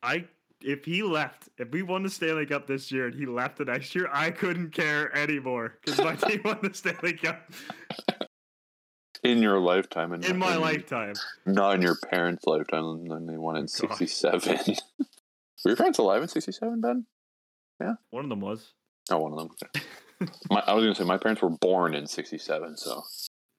[0.02, 0.26] I
[0.62, 3.66] if he left, if we won the Stanley Cup this year and he left the
[3.66, 7.52] next year, I couldn't care anymore because my team won the Stanley Cup
[9.24, 11.14] In your lifetime, and in my and lifetime.
[11.46, 13.08] not in your parents' lifetime.
[13.08, 13.98] When they won in oh, God.
[13.98, 14.76] '67.
[15.66, 17.06] Were your parents alive in '67, Ben?
[17.82, 18.74] Yeah, one of them was.
[19.12, 19.50] Oh, one of them.
[20.50, 23.04] My, I was gonna say my parents were born in '67, so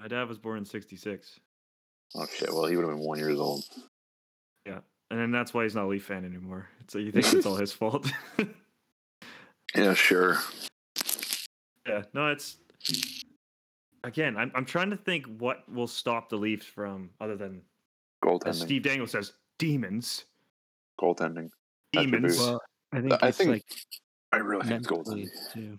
[0.01, 1.39] My dad was born in '66,
[2.17, 2.53] oh shit.
[2.53, 3.65] Well, he would have been one years old.
[4.67, 6.69] Yeah, and then that's why he's not a Leaf fan anymore.
[6.89, 8.11] So you think it's all his fault?
[9.77, 10.39] Yeah, sure.
[11.87, 12.03] yeah.
[12.15, 12.57] No, it's
[14.03, 14.35] again.
[14.39, 17.61] I'm I'm trying to think what will stop the Leafs from other than
[18.25, 18.47] Goaltending.
[18.49, 20.25] as Steve Dangle says, demons.
[20.99, 21.51] Goaltending.
[21.93, 22.39] That's Demons.
[22.39, 22.61] Well,
[22.93, 23.65] I think I it's think like
[24.33, 25.53] I really think it's mentally goaltending.
[25.53, 25.79] too.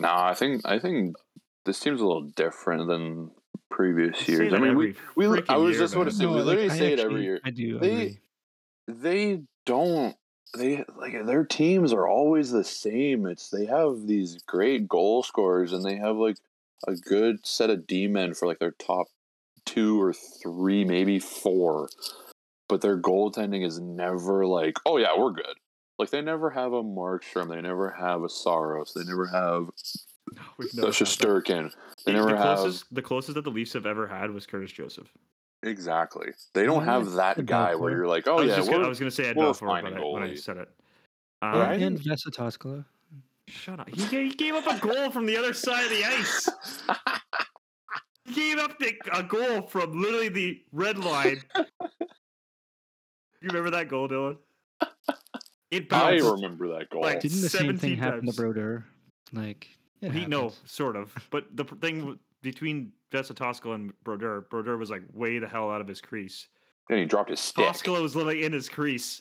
[0.00, 1.16] No, I think I think
[1.64, 3.30] this team's a little different than
[3.70, 4.52] previous say years.
[4.54, 6.78] I mean, we, we I was year, just going to say we like, literally I
[6.78, 7.40] say it every year.
[7.44, 8.18] I do They- agree.
[8.86, 10.16] They don't.
[10.56, 13.26] They like their teams are always the same.
[13.26, 16.38] It's they have these great goal scorers and they have like
[16.86, 19.08] a good set of D men for like their top
[19.66, 21.90] two or three, maybe four.
[22.66, 25.56] But their goaltending is never like, oh yeah, we're good.
[25.98, 29.68] Like they never have a Markstrom, they never have a Saros, they never have
[30.58, 31.70] We've a never had that.
[32.04, 34.46] They The- never the have closest, the closest that the Leafs have ever had was
[34.46, 35.08] Curtis Joseph.
[35.62, 36.28] exactly.
[36.54, 38.84] They don't Yeah, have that guy where you're like, I oh was yeah, gonna, we're,
[38.84, 40.68] I was gonna say Ed we're Belfour finding but I, when I said it.
[41.42, 42.84] Yeah, Um, I and think- Vesa Toskala.
[43.48, 43.88] Shut up.
[43.88, 46.48] He gave, he gave up a goal from the other side of the ice.
[48.26, 51.40] He gave up the, a goal from literally the red line.
[53.40, 54.36] You remember that goal, Dylan?
[55.70, 57.02] It I remember that goal.
[57.02, 58.36] Like, Didn't the same 17 thing happen times.
[58.36, 58.84] to Brodeur?
[59.32, 59.68] Like,
[60.00, 61.12] it He, no, sort of.
[61.30, 65.70] But the thing w- between Vesa Toskala and Brodeur, Brodeur was like way the hell
[65.70, 66.48] out of his crease.
[66.88, 67.66] and he dropped his stick.
[67.66, 69.20] Toskala was literally in his crease.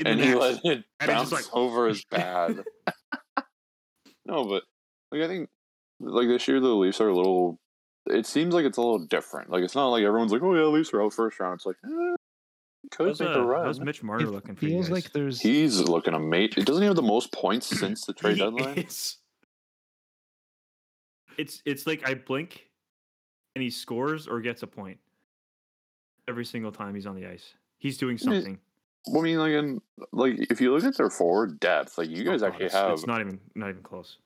[0.00, 0.38] in and he net.
[0.38, 2.62] let it And bounce like- over his pad.
[4.26, 4.62] no, but
[5.12, 5.48] like I think
[6.00, 7.58] like this year the Leafs are a little.
[8.06, 9.48] It seems like it's a little different.
[9.50, 11.54] Like it's not like everyone's like, oh yeah, Leafs are out first round.
[11.54, 12.14] It's like, eh,
[12.90, 13.64] could How's, make uh, the run.
[13.66, 14.92] how's Mitch Marner It looking for you feels guys?
[14.92, 16.62] like there's He's looking amazing.
[16.62, 18.78] It doesn't he have the most points since the trade deadline?
[18.78, 19.16] is.
[21.36, 22.70] It's it's like I blink
[23.56, 24.98] and he scores or gets a point
[26.28, 27.54] every single time he's on the ice.
[27.78, 28.58] He's doing something.
[29.06, 29.80] Well, I mean, like, in,
[30.12, 32.80] like if you look at their forward depth, like you Oh, guys God, actually it's-
[32.80, 34.18] have, It's not even not even close.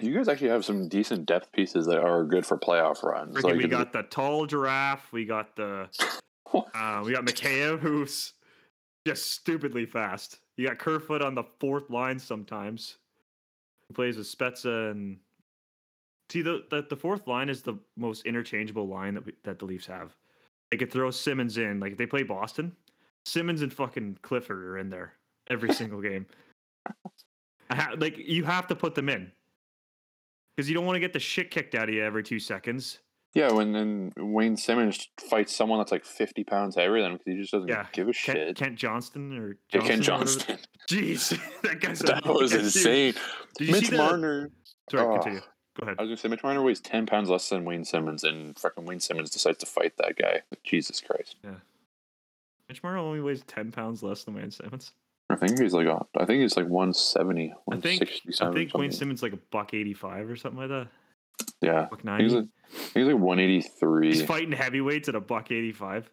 [0.00, 3.36] you guys actually have some decent depth pieces that are good for playoff runs.
[3.36, 5.12] Freaking, Like, we got the tall giraffe.
[5.12, 5.88] We got the
[6.74, 8.34] uh, we got Mikheyev, who's
[9.06, 10.40] just stupidly fast.
[10.56, 12.98] You got Kerfoot on the fourth line sometimes.
[13.88, 15.18] He plays with Spezza and
[16.30, 19.64] see the, the the fourth line is the most interchangeable line that we, that the
[19.64, 20.14] Leafs have.
[20.70, 22.76] They could throw Simmonds in like if they play Boston.
[23.24, 25.14] Simmonds and fucking Clifford are in there
[25.50, 26.26] every single game.
[27.68, 29.30] I ha- like you have to put them in
[30.56, 32.98] because you don't want to get the shit kicked out of you every two seconds.
[33.34, 37.32] Yeah, when then Wayne Simmonds fights someone that's like fifty pounds heavier than him because
[37.34, 38.56] he just doesn't Yeah, give a Kent, shit.
[38.56, 41.38] Kent Johnston or Yeah, Ken Johnston or whatever- Johnston.
[41.38, 43.14] Jeez, that guy's a that was insane.
[43.58, 44.50] Did you Mitch see Marner.
[44.90, 45.12] Sorry, Oh.
[45.14, 45.40] continue.
[45.78, 45.96] Go ahead.
[45.98, 48.84] I was gonna say Mitch Marner weighs ten pounds less than Wayne Simmonds, and fucking
[48.84, 50.40] Wayne Simmonds decides to fight that guy.
[50.64, 51.36] Jesus Christ!
[51.44, 51.50] Yeah.
[52.68, 54.92] Mitch Marner only weighs ten pounds less than Wayne Simmonds.
[55.28, 58.02] I think he's like a, I think he's like 170, I think
[58.40, 58.90] I think Wayne.
[58.90, 60.88] Simmonds like a buck eighty five or something like that.
[61.62, 62.28] Yeah, Buck he's ninety.
[62.34, 62.46] like
[62.94, 63.60] he's like one eighty
[64.02, 66.10] He's fighting heavyweights at a buck eighty five.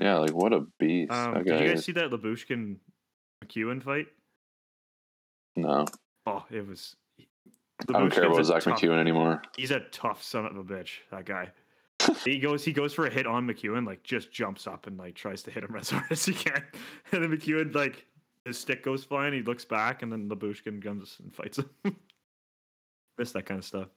[0.00, 2.76] Yeah, like what a beast Um, that did you guys see that Lyubushkin
[3.44, 4.06] MacEwen fight?
[5.56, 5.86] No,
[6.26, 6.94] Oh, it was.
[7.88, 9.42] I don't care about Zach tough- MacEwen anymore.
[9.56, 10.98] He's a tough son of a bitch.
[11.10, 11.50] That guy.
[12.24, 12.64] he goes.
[12.64, 13.86] He goes for a hit on MacEwen.
[13.86, 16.62] Like just jumps up and like tries to hit him as hard as he can.
[17.12, 18.04] And then MacEwen like
[18.44, 19.32] his stick goes flying.
[19.32, 21.96] He looks back and then Lyubushkin comes and fights him.
[23.16, 23.88] Miss that kind of stuff.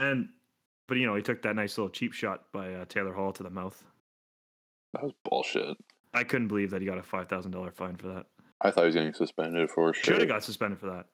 [0.00, 0.28] And
[0.86, 3.42] but you know he took that nice little cheap shot by uh, Taylor Hall to
[3.42, 3.82] the mouth.
[4.94, 5.76] That was bullshit.
[6.14, 8.26] I couldn't believe that he got a five thousand dollar fine for that.
[8.60, 10.14] I thought he was getting suspended for sure.
[10.14, 11.06] Should have got suspended for that.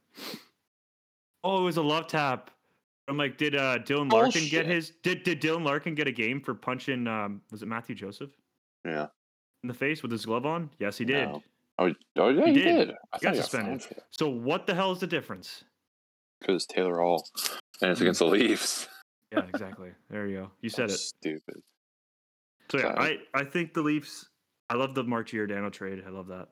[1.42, 2.50] Oh, it was a love tap.
[3.06, 4.50] I'm like, did uh, Dylan Larkin Bullshit.
[4.50, 4.92] get his?
[5.02, 7.06] Did did Dylan Larkin get a game for punching?
[7.06, 8.30] Um, was it Mathieu Joseph
[8.84, 9.08] Yeah.
[9.62, 10.70] in the face with his glove on?
[10.78, 11.28] Yes, he did.
[11.28, 11.42] No.
[11.78, 12.86] Oh, oh yeah, He he, did.
[12.86, 12.94] did.
[13.12, 13.84] I He got suspended.
[14.10, 15.64] So what the hell is the difference?
[16.40, 17.26] because Taylor Hall,
[17.82, 18.88] and it's against the Leafs.
[19.32, 19.88] Yeah, exactly.
[20.10, 20.50] there you go.
[20.60, 20.96] You said it.
[20.96, 21.60] Stupid.
[22.70, 24.28] So yeah, I I think the Leafs.
[24.70, 26.04] I love the Mark Giordano trade.
[26.06, 26.46] I love that.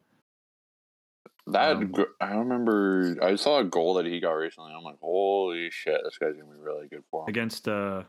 [1.46, 3.16] That Um, I remember.
[3.22, 4.72] I saw a goal that he got recently.
[4.76, 7.28] I'm like, holy shit, this guy's gonna be really good for him.
[7.28, 8.02] against uh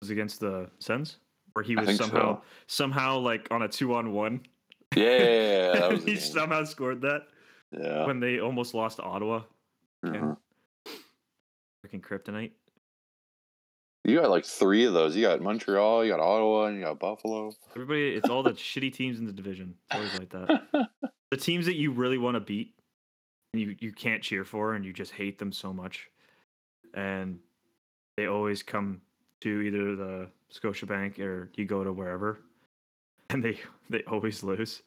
[0.00, 1.16] was against the Sens
[1.54, 2.42] where he was somehow so.
[2.68, 4.42] somehow like on a two on one.
[4.94, 6.18] Yeah, yeah, yeah, he game.
[6.18, 7.22] somehow scored that
[7.72, 8.06] yeah.
[8.06, 9.42] when they almost lost to Ottawa.
[10.06, 10.34] uh-huh.
[11.84, 12.52] Freaking kryptonite.
[14.10, 15.14] You got like three of those.
[15.14, 17.52] You got Montreal, you got Ottawa, and you got Buffalo.
[17.76, 19.74] Everybody, it's all the shitty teams in the division.
[19.90, 20.88] It's always like that.
[21.30, 22.74] The teams that you really want to beat,
[23.52, 26.10] you you can't cheer for, and you just hate them so much,
[26.92, 27.38] and
[28.16, 29.00] they always come
[29.42, 32.40] to either the Scotiabank or you go to wherever,
[33.30, 34.82] and they they always lose.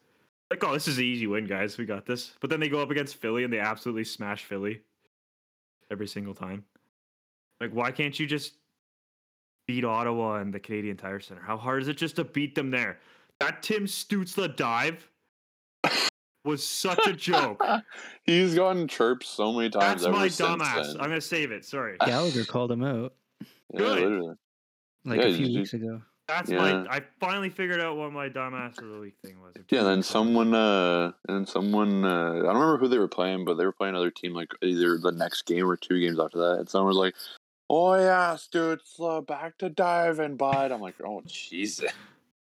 [0.51, 1.77] Like, oh, this is an easy win, guys.
[1.77, 2.33] We got this.
[2.41, 4.81] But then they go up against Philly and they absolutely smash Philly
[5.89, 6.65] every single time.
[7.61, 8.55] Like, why can't you just
[9.67, 11.41] beat Ottawa and the Canadian Tire Center?
[11.41, 12.99] How hard is it just to beat them there?
[13.39, 15.07] That Tim Stützle dive
[16.45, 17.61] was such a joke.
[18.23, 20.01] He's gotten chirped so many times.
[20.01, 20.89] That's ever my since dumbass.
[20.95, 21.65] I'm gonna save it.
[21.65, 21.97] Sorry.
[22.05, 23.13] Gallagher called him out
[23.75, 23.99] good.
[23.99, 24.35] literally.
[25.05, 26.01] like Yeah, a few you- weeks ago.
[26.29, 26.57] That's Yeah.
[26.85, 26.85] my.
[26.89, 29.53] I finally figured out what my dumbass of the week thing was.
[29.69, 33.09] Yeah, and then someone, uh, and then someone, uh, I don't remember who they were
[33.09, 36.17] playing, but they were playing another team like either the next game or two games
[36.21, 36.59] after that.
[36.59, 37.13] And someone was like,
[37.69, 41.91] "Oh yeah, dude, uh, back to diving, bud." I'm like, "Oh Jesus!"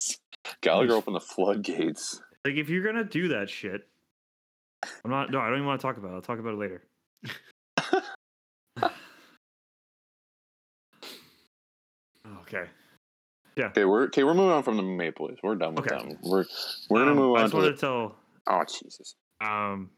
[0.62, 2.22] Gallagher opened the floodgates.
[2.46, 3.88] Like, if you're gonna do that shit,
[5.04, 5.32] I'm not.
[5.32, 6.16] No, I don't even want to talk about it.
[6.16, 6.84] I'll talk about it later.
[12.42, 12.66] okay.
[13.56, 13.68] Yeah.
[13.68, 14.24] Okay, we're okay.
[14.24, 15.42] We're moving on from the Maple Leafs.
[15.44, 16.08] We're done with Okay.
[16.10, 16.18] them.
[16.22, 16.46] We're
[16.90, 17.58] we're gonna Um, move I on just to.
[17.58, 18.16] wanted The, to tell.
[18.48, 19.16] oh Jesus!
[19.42, 19.90] Um,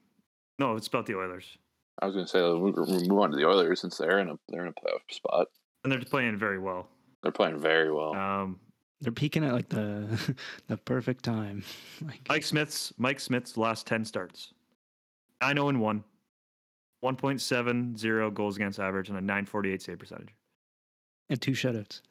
[0.59, 1.57] no, it's about the Oilers,
[2.01, 4.35] I was gonna say we we move on to the Oilers since they're in a
[4.49, 5.47] they're in a playoff spot.
[5.83, 6.87] and they're playing very well.
[7.23, 8.15] They're playing very well.
[8.15, 8.59] Um,
[9.01, 10.35] They're peaking at like the
[10.67, 11.63] the perfect time.
[12.01, 14.53] like Mike Smith's Mike Smith's last ten starts,
[15.41, 16.03] nine zero and one,
[17.01, 20.29] one point seven zero goals against average, and a nine forty eight save percentage.
[21.29, 22.01] and two shutouts.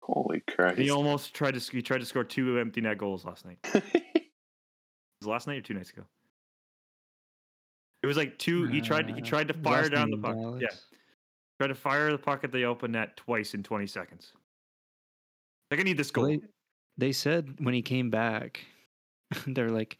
[0.00, 0.78] Holy Christ!
[0.78, 3.58] He almost tried to he tried to score two empty net goals last night.
[5.20, 6.02] Was last night or two nights ago?
[8.04, 8.66] It was like two.
[8.66, 9.08] He tried.
[9.08, 10.36] He Uh, tried to fire last down the in puck.
[10.36, 10.62] Dallas.
[10.62, 10.98] Yeah,
[11.58, 14.34] tried to fire the puck at the open net twice in twenty seconds.
[15.70, 16.36] Like I need this Well, goal.
[16.36, 16.46] They,
[16.98, 18.60] they said when he came back,
[19.46, 19.96] they're like,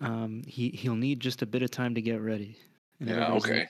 [0.00, 2.56] um, he he'll need just a bit of time to get ready.
[3.00, 3.32] And yeah.
[3.32, 3.66] Okay.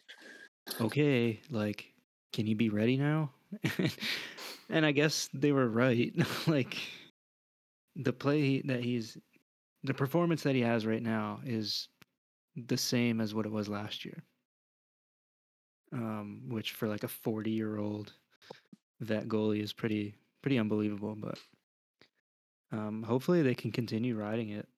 [0.69, 1.95] like, okay, like,
[2.35, 3.33] can you be ready now?
[4.69, 6.13] and I guess they were right.
[6.47, 6.77] like,
[7.95, 9.17] the play that he's,
[9.83, 11.89] the performance that he has right now is
[12.57, 14.25] the same as what it was last year.
[15.93, 18.13] Um, which for like a 40 year old
[19.01, 21.17] vet goalie is pretty pretty unbelievable.
[21.17, 21.39] But
[22.73, 24.69] um, hopefully they can continue riding it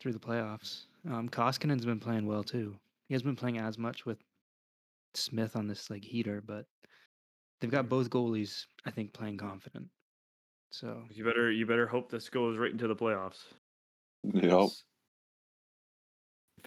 [0.00, 0.86] through the playoffs.
[1.08, 2.78] Um, Koskinen's been playing well too.
[3.08, 4.22] He hasn't been playing as much with
[5.14, 6.66] Smith on this like heater, but
[7.60, 9.90] they've got both goalies, I think, playing confident.
[10.70, 13.52] So You better you better hope this goes right into the playoffs.
[14.22, 14.70] Yep.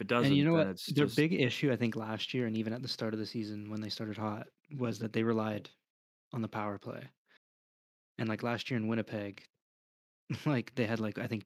[0.01, 0.77] It doesn't, and you know what?
[0.87, 3.25] Their just- big issue, I think, last year and even at the start of the
[3.25, 5.69] season when they started hot, was that they relied
[6.33, 7.11] on the power play.
[8.17, 9.45] And like last year in Winnipeg,
[10.45, 11.45] like they had like I think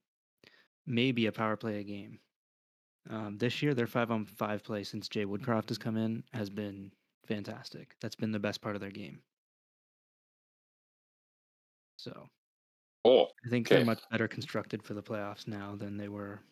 [0.85, 2.21] maybe a power play a game.
[3.09, 6.49] Um, this year, their five on five play since Jay Woodcroft has come in has
[6.49, 6.93] been
[7.27, 7.97] fantastic.
[8.01, 9.23] That's been the best part of their game.
[11.97, 12.29] So
[13.05, 13.75] Oh, I think Okay.
[13.75, 16.43] they're much better constructed for the playoffs now than they were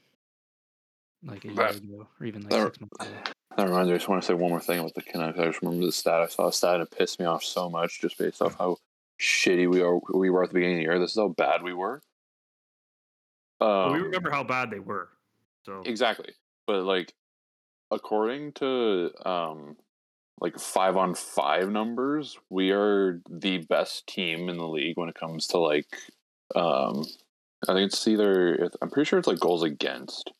[1.26, 3.32] like a year That- ago or even like that- six months ago.
[3.58, 3.94] that reminds me.
[3.96, 5.38] I just want to say one more thing about the Canucks.
[5.40, 6.22] I just remember the stat.
[6.22, 8.78] I saw a stat and it pissed me off so much just based off how
[9.20, 10.00] shitty we are.
[10.14, 11.00] We were at the beginning of the year.
[11.00, 12.02] This is how bad we were.
[13.60, 15.10] Well, Um, we remember how bad they were.
[15.66, 16.34] So Exactly.
[16.68, 17.14] But like
[17.92, 19.78] according to um
[20.42, 25.16] like 5 on 5 numbers, we are the best team in the league when it
[25.16, 25.86] comes to like
[26.56, 27.06] um
[27.68, 30.32] I think it's either I'm pretty sure it's like goals against.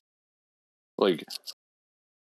[0.98, 1.26] Like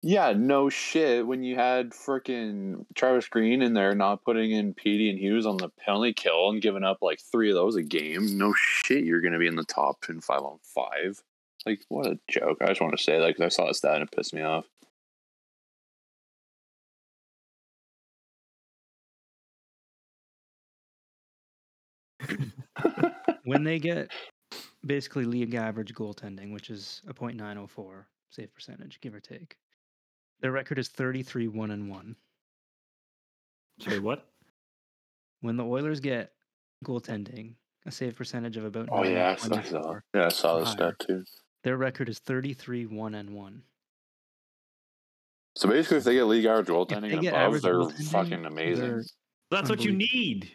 [0.03, 1.27] yeah, no shit.
[1.27, 5.59] When you had frickin' Travis Green in there not putting in Petey and Hughes on
[5.59, 9.21] the penalty kill and giving up like three of those a game, no shit, you're
[9.21, 11.23] gonna be in the top in five on five.
[11.67, 12.59] Like, what a joke.
[12.63, 14.43] I just want to say that because I saw that stat and it pissed me
[14.43, 14.65] off.
[23.45, 24.11] when they get
[24.87, 29.57] basically league average goaltending, which is a .904 save percentage, give or take,
[30.41, 32.17] their record is 33 1 and 1.
[33.81, 34.27] Sorry, what?
[35.41, 36.33] When the Oilers get
[36.85, 37.55] goaltending,
[37.87, 40.71] a save percentage of about Oh, yeah, I saw, I saw, yeah, I saw this
[40.73, 41.25] stat too.
[41.65, 43.63] their record is 33 1 and 1.
[45.57, 48.85] So basically, if they get league average If goaltending above, average they're goaltending, fucking amazing.
[48.89, 49.05] they're-
[49.51, 50.51] That's what you need.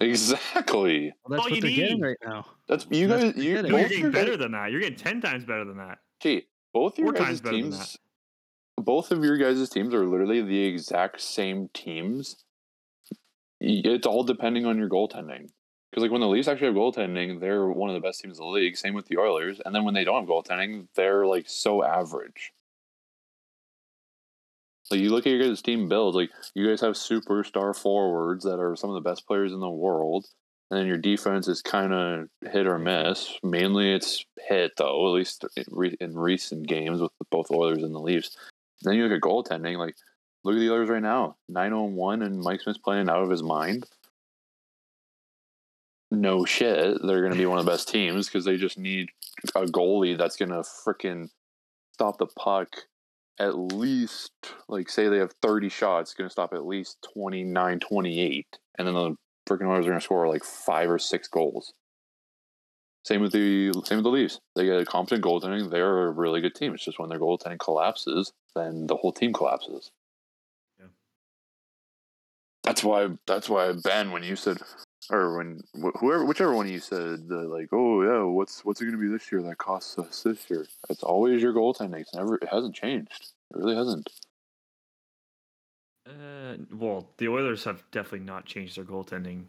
[0.00, 1.12] Exactly.
[1.24, 2.02] Well, that's all what you they're getting need.
[2.06, 2.46] right now.
[2.68, 3.34] That's you That's guys.
[3.34, 3.70] what You they're getting.
[3.72, 4.70] you're both getting your guys- better than that.
[4.70, 5.98] You're getting ten times better than that.
[6.22, 7.98] Okay, both your guys' times better than teams,
[8.76, 12.36] both of your guys' teams are literally the exact same teams.
[13.60, 15.50] It's all depending on your goaltending.
[15.90, 18.44] Because like when the Leafs actually have goaltending, they're one of the best teams in
[18.44, 18.76] the league.
[18.76, 22.52] Same with the Oilers, and then when they don't have goaltending, they're like so average.
[24.90, 28.58] Like you look at your guys' team build, like you guys have superstar forwards that
[28.58, 30.26] are some of the best players in the world,
[30.70, 33.08] and then your defense is kind of hit or mm-hmm.
[33.08, 33.38] miss.
[33.42, 37.94] Mainly, it's hit though, at least in re- in recent games with both Oilers and
[37.94, 38.36] the Leafs.
[38.82, 39.96] then you look at goaltending, like
[40.44, 43.30] look at the Oilers right now, nine on one, and Mike Smith's playing out of
[43.30, 43.84] his mind.
[46.12, 49.08] No shit, they're going to be one of the best teams because they just need
[49.54, 51.28] a goalie that's going to freaking
[51.92, 52.68] stop the puck
[53.38, 54.32] at least
[54.68, 58.46] like say they have 30 shots going to stop at least 29 28
[58.78, 59.16] and then the
[59.50, 61.72] freaking Oilers are going to score like five or six goals.
[63.04, 64.40] Same with the same with the Leafs.
[64.54, 65.70] They get a competent goaltending.
[65.70, 66.74] They're a really good team.
[66.74, 69.90] It's just when their goaltending collapses then the whole team collapses.
[70.78, 70.86] Yeah.
[72.64, 74.58] that's why that's why Ben when you said
[75.10, 78.84] or when wh- whoever whichever one you said the, like oh yeah what's what's it
[78.84, 80.66] going to be this year that costs us this year?
[80.88, 82.00] It's always your goaltending.
[82.00, 83.32] It's never it hasn't changed.
[83.52, 84.08] It really hasn't
[86.08, 89.44] Uh, well, the Oilers have definitely not changed their goaltending.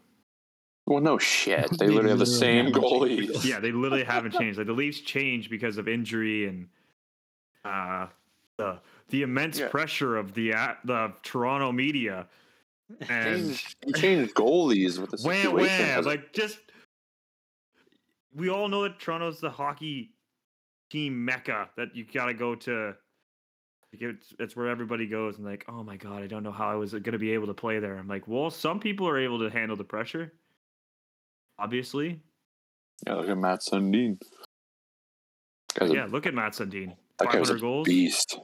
[0.86, 3.44] well no shit they, They literally have the same haven't goalie.
[3.46, 4.58] Yeah, they literally haven't changed.
[4.58, 6.68] Like the Leafs changed because of injury and
[7.64, 8.08] uh,
[8.58, 8.80] the
[9.10, 9.70] the immense Yeah.
[9.70, 12.28] pressure of the uh, the Toronto media
[13.10, 15.70] and changed, you changed goalies with the wham situation wham.
[15.88, 16.60] hasn't- Like just
[18.36, 20.12] we all know that Toronto's the hockey
[20.90, 22.96] team mecca that you got to go to.
[23.94, 26.70] Like, It's, it's where everybody goes and like, oh my god, I don't know how
[26.70, 27.98] I was going to be able to play there.
[27.98, 30.34] I'm like, well, some people are able to handle the pressure,
[31.60, 32.20] obviously.
[33.06, 34.18] yeah look at Matt Sundin
[35.76, 37.88] Guy's a- Yeah, look at Matt Sundin, that guy a 500 goals.
[37.88, 38.38] beast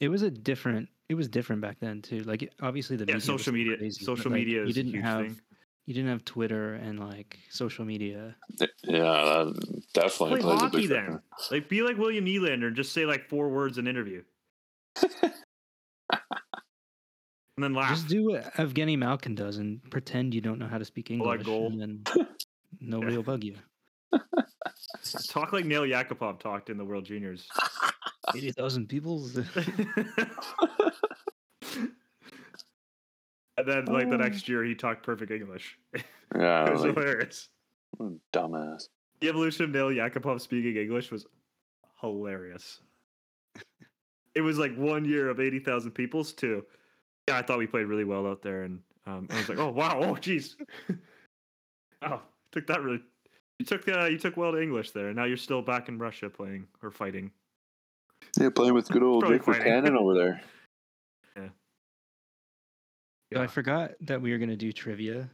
[0.00, 0.88] It was a different.
[1.08, 2.20] It was different back then too.
[2.20, 3.76] Like obviously the Yeah, media social media.
[3.76, 5.40] crazy, social like, media You is a didn't huge have thing.
[5.86, 8.36] you didn't have Twitter and like social media.
[8.84, 11.06] yeah that definitely Play plays a hockey big then.
[11.06, 11.22] factor.
[11.50, 14.22] Like, be like William Nylander just say like four words in interview,
[17.56, 17.90] and then laugh.
[17.90, 21.18] Just do what Evgeny Malkin does and pretend you don't know how to speak Pull
[21.18, 21.66] that English, goal.
[21.66, 22.26] and then
[22.80, 23.56] nobody will bug you.
[25.28, 27.46] Talk like Nail Yakupov talked in the World Juniors.
[28.34, 29.24] Eighty thousand people.
[29.34, 29.46] and
[33.66, 34.18] then, like the oh.
[34.18, 35.78] next year, he talked perfect English.
[36.36, 37.48] yeah it was like, hilarious.
[38.32, 38.88] dumbass
[39.20, 41.26] The evolution of Nail Yakupov speaking English was
[42.00, 42.80] hilarious.
[44.34, 46.64] It was like one year of eighty thousand people's too.
[47.28, 49.70] Yeah, I thought we played really well out there, and um, I was like, oh
[49.70, 50.56] wow, oh jeez,
[52.02, 52.20] oh
[52.52, 53.00] took that really.
[53.58, 55.12] You took uh, you took well to English there.
[55.12, 57.30] Now you're still back in Russia playing or fighting.
[58.38, 59.62] yeah playing with good old Probably Jake fighting.
[59.62, 60.42] Buchanan over there
[63.32, 63.42] Yeah.
[63.42, 65.30] I forgot that we were gonna do trivia.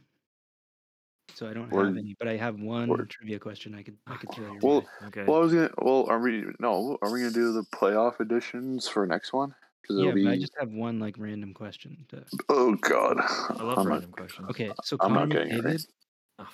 [1.37, 3.95] So I don't Or- have any, but I have one or- trivia question I could
[4.07, 4.87] I could throw your Well, way.
[5.09, 5.23] Okay.
[5.25, 8.87] well I was gonna well are we no are we gonna do the playoff editions
[8.87, 12.07] for next one because Yeah, it'll but I just have one like random question.
[12.09, 12.25] To...
[12.49, 14.49] oh god I love I'm not- random questions.
[14.49, 16.47] Okay, so I'm Connor not getting it right.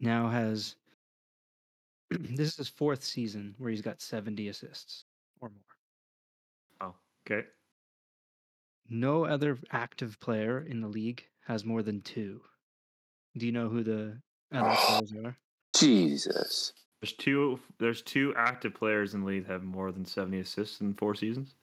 [0.00, 0.76] Now has
[2.10, 5.04] this is his fourth season where he's got 70 assists
[5.42, 5.60] or more.
[6.80, 6.94] oh,
[7.30, 7.46] okay.
[8.88, 12.40] No other active player in the league has more than two.
[13.36, 14.18] Do you know who the
[14.52, 15.36] other players are?
[15.76, 17.60] Jesus There's two.
[17.78, 21.14] There's two active players in the league that have more than 70 assists in four
[21.14, 21.54] seasons.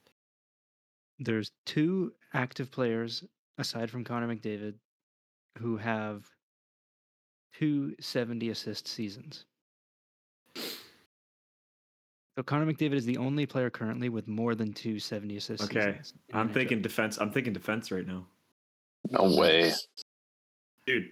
[1.18, 3.24] There's two active players
[3.58, 4.74] aside from Connor McDavid
[5.58, 6.24] who have
[7.54, 9.44] two 70 assist seasons.
[12.36, 15.64] So Connor McDavid is the only player currently with more than two 70 assists.
[15.66, 16.12] Okay, seasons.
[16.12, 16.54] in the I'm NHL.
[16.54, 17.18] thinking defense.
[17.18, 18.26] I'm thinking defense right now,
[19.10, 19.72] no way
[20.86, 21.08] dude.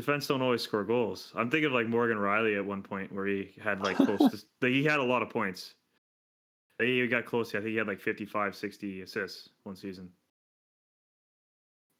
[0.00, 1.30] Defense don't always score goals.
[1.36, 4.42] I'm thinking of like Morgan Rielly at one point where he had like close to.
[4.62, 5.74] like, He had a lot of points.
[6.78, 7.50] He got close.
[7.50, 10.08] I think he had like 55, 60 assists one season.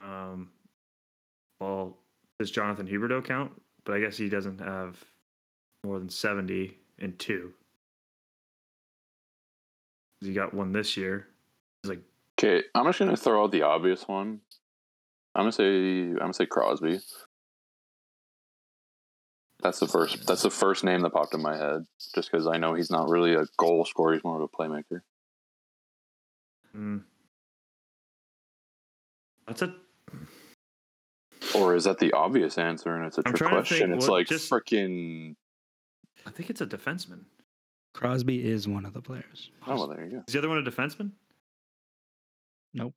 [0.02, 0.48] Um,
[1.60, 1.98] well,
[2.38, 3.52] does Jonathan Huberdeau count?
[3.84, 5.04] But I guess he doesn't have
[5.84, 7.52] more than 70 and two.
[10.22, 11.26] He got one this year.
[11.84, 12.00] It's like,
[12.38, 14.40] okay I'm just gonna throw out the obvious one
[15.34, 16.98] I'm gonna say I'm gonna say Crosby
[19.62, 21.84] that's the first that's the first name that popped in my head
[22.14, 25.02] just because I know he's not really a goal scorer he's more of a playmaker
[26.76, 27.02] Mm.
[29.46, 29.74] That's a
[31.56, 33.78] Or is that the obvious answer and it's a I'm trick question?
[33.78, 35.34] think it's what- like just- freaking.
[36.24, 37.24] I think it's a defenseman.
[37.92, 39.50] Crosby is one of the players.
[39.66, 40.24] Oh, well, there you go.
[40.28, 41.10] Is the other one a defenseman?
[42.72, 42.94] Nope.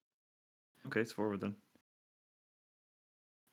[0.86, 1.55] Okay, it's forward then.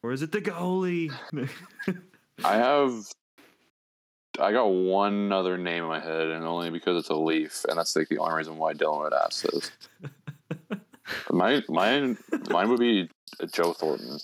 [0.03, 1.11] Or is it the goalie?
[2.45, 2.95] I have.
[4.39, 7.77] I got one other name in my head, and only because it's a Leaf, and
[7.79, 9.71] that's like the only reason why Dylan would ask this.
[11.31, 12.17] mine, mine,
[12.49, 13.11] mine would be
[13.53, 14.19] Joe Thornton.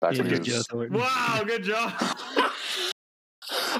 [0.00, 0.98] Back Yeah, when he good Joe Thornton.
[0.98, 1.92] wow, good job.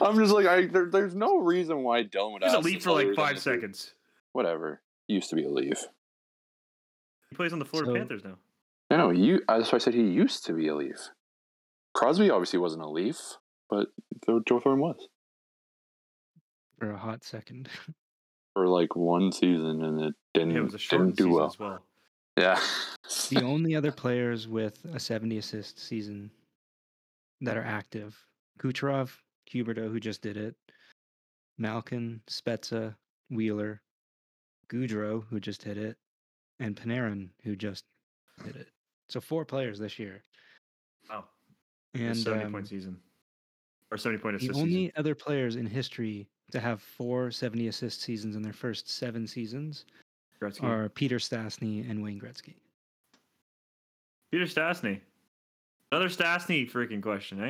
[0.02, 0.66] I'm just like I.
[0.66, 2.56] There, there's no reason why Dylan would ask.
[2.56, 3.94] He's a leaf for like five if he- seconds.
[4.32, 4.80] Whatever.
[5.06, 5.84] He used to be a Leaf.
[7.30, 8.36] He plays on the Florida So- Panthers now.
[8.90, 9.40] No, no, you.
[9.48, 10.96] That's why I said he used to be a Leaf.
[11.99, 13.18] Crosby obviously wasn't a Leaf,
[13.68, 13.88] but
[14.24, 15.09] Joe Joe Thornton was
[16.78, 17.68] For a hot second.
[18.55, 21.46] for like one season, and it didn't Yeah, it was a short didn't do well.
[21.46, 21.80] as well.
[22.36, 22.61] Yeah.
[23.30, 26.30] the only other players with a 70 assist season
[27.40, 28.16] that are active
[28.61, 29.11] Kucherov,
[29.53, 30.55] Huberdeau, who just did it,
[31.59, 32.94] Malkin, Spezza,
[33.28, 33.82] Wheeler,
[34.70, 35.96] Gaudreau, who just hit it,
[36.61, 37.84] and Panarin, who just
[38.44, 38.68] did it.
[39.09, 40.22] So four players this year.
[41.11, 41.24] Wow.
[42.07, 42.99] And seventy um, point season.
[43.90, 44.53] Or seventy point assist.
[44.53, 44.92] the only season.
[44.96, 49.84] other players in history to have four 70 assist seasons in their first seven seasons
[50.42, 50.62] Gretzky.
[50.64, 52.55] are Peter Stastny and Wayne Gretzky.
[54.30, 55.01] Peter Stastny.
[55.92, 57.44] Another Stastny freaking question, eh?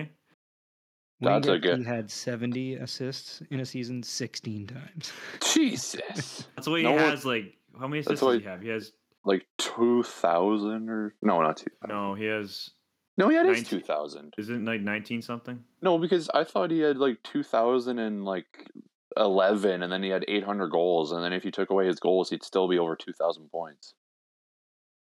[1.20, 5.12] Wayne That's a good- Gretzky had 70 assists in a season 16 times.
[5.54, 6.46] Jesus.
[6.56, 8.60] That's why he No one- has like how many That's assists does why- he have?
[8.62, 8.92] He has
[9.24, 12.70] like 2000 or no not 2000 no, he has
[13.18, 13.80] no yeah it is 19.
[13.80, 15.62] 2000 isn't it like nineteen something?
[15.82, 18.70] no because i thought he had like 2000 and like
[19.16, 22.30] 11 and then he had 800 goals and then if you took away his goals
[22.30, 23.94] he'd still be over 2000 points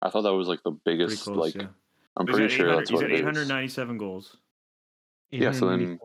[0.01, 1.67] i thought that was like the biggest close, like yeah.
[2.17, 4.37] i'm He's pretty sure that's what got it eight hundred is goals.
[5.31, 5.97] Yeah, so then-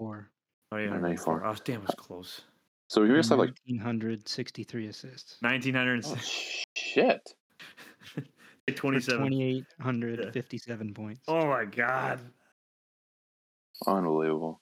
[0.72, 1.44] Oh yeah, 194.
[1.44, 2.40] Oh damn, it was close.
[2.88, 5.38] so he must have like 1963 assists.
[5.40, 6.16] Nineteen hundred oh,
[6.74, 7.34] shit
[8.69, 9.31] for twenty seven.
[9.31, 11.21] 2,857 points.
[11.29, 12.21] Oh my god.
[13.87, 14.61] unbelievable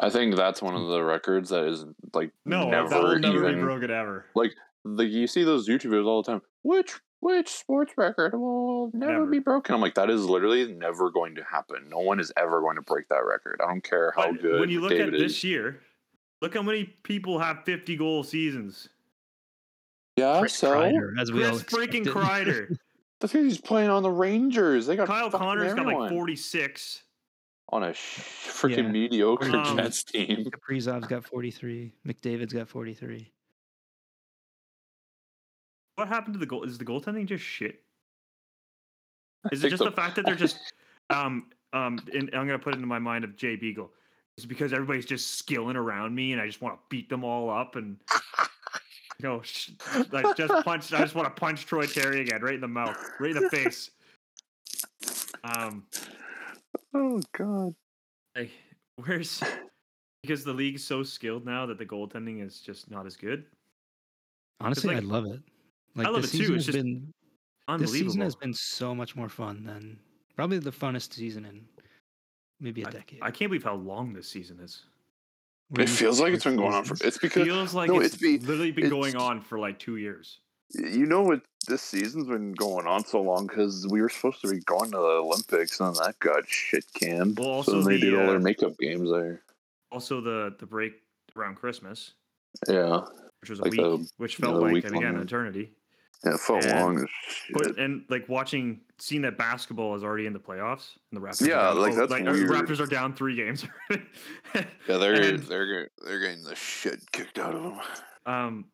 [0.00, 3.38] i think that's one of the records that is like No, never, that will never
[3.48, 4.26] even be broken ever.
[4.34, 4.52] like
[4.84, 6.42] you see those YouTubers all the time.
[6.62, 9.26] Which which sports record will never, Never.
[9.26, 9.74] be broken?
[9.74, 11.90] I'm like, that is literally never going to happen.
[11.90, 13.60] No one is ever going to break that record.
[13.62, 14.58] I don't care how But good.
[14.60, 15.20] when you look David at is.
[15.34, 15.80] this year,
[16.40, 18.88] look how many people have fifty goal seasons.
[20.16, 22.14] yeah, Chris so Kreider, as we all Chris freaking expected.
[22.70, 22.76] Kreider.
[23.20, 24.86] the thing he's playing on the Rangers.
[24.86, 27.02] They got Kyle fucking Connor's got like forty six.
[27.68, 28.88] on a sh- freaking Yeah.
[28.90, 30.44] mediocre Um, Jets team.
[30.44, 31.92] Kaprizov's got 43.
[32.04, 33.30] McDavid's got 43.
[35.94, 36.64] What happened to the goal?
[36.64, 37.82] Is the goaltending just shit?
[39.44, 40.58] I Is it just the fact that they're just
[41.10, 41.98] um um?
[42.12, 43.92] And I'm gonna put it into my mind of Jay Beagle.
[44.36, 47.50] It's because everybody's just skilling around me, and I just want to beat them all
[47.50, 48.44] up, and you
[49.20, 49.70] know, sh-
[50.10, 50.92] like just punch.
[50.92, 53.50] I just want to punch Troy Terry again, right in the mouth, right in the
[53.50, 53.90] face.
[55.42, 55.84] Um,
[56.94, 57.74] oh god.
[58.36, 58.50] like
[58.96, 59.42] where's
[60.22, 63.44] because the league's so skilled now that the goaltending is just not as good.
[64.60, 65.40] Honestly, like- I love it.
[65.96, 67.14] Like love this it too, season it's has just been
[67.78, 69.98] this season has been so much more fun than
[70.36, 71.64] probably the funnest season in
[72.60, 73.18] maybe a I, decade.
[73.22, 74.84] I can't believe how long this season is.
[75.78, 76.96] It feels like it's been going on for.
[77.06, 79.78] It's because Feels like no, it's, it's be- literally been it's- going on for like
[79.78, 80.38] two years.
[80.74, 84.48] you know what this season's been going on so long because we were supposed to
[84.50, 87.38] be going to the Olympics and that got shit canned.
[87.38, 89.42] Well, so also then they the, did all uh, their makeup games there.
[89.92, 90.94] Also, the the break
[91.36, 92.12] around Christmas,
[92.68, 93.02] Yeah,
[93.40, 95.70] which was a Like week, the- which felt like week and again an eternity.
[96.24, 97.06] Yeah, And- long.
[97.52, 101.46] But and like watching, seeing that basketball is already in the playoffs, and the Raptors.
[101.46, 102.50] Yeah, are down, like, oh, that's like, uh, weird.
[102.50, 103.66] Raptors are down three games.
[103.90, 104.00] yeah,
[104.86, 107.80] they're and- they're they're getting the shit kicked out of them.
[108.26, 108.64] um,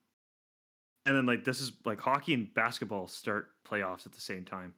[1.06, 4.74] and then like this is like hockey and basketball start playoffs at the same time.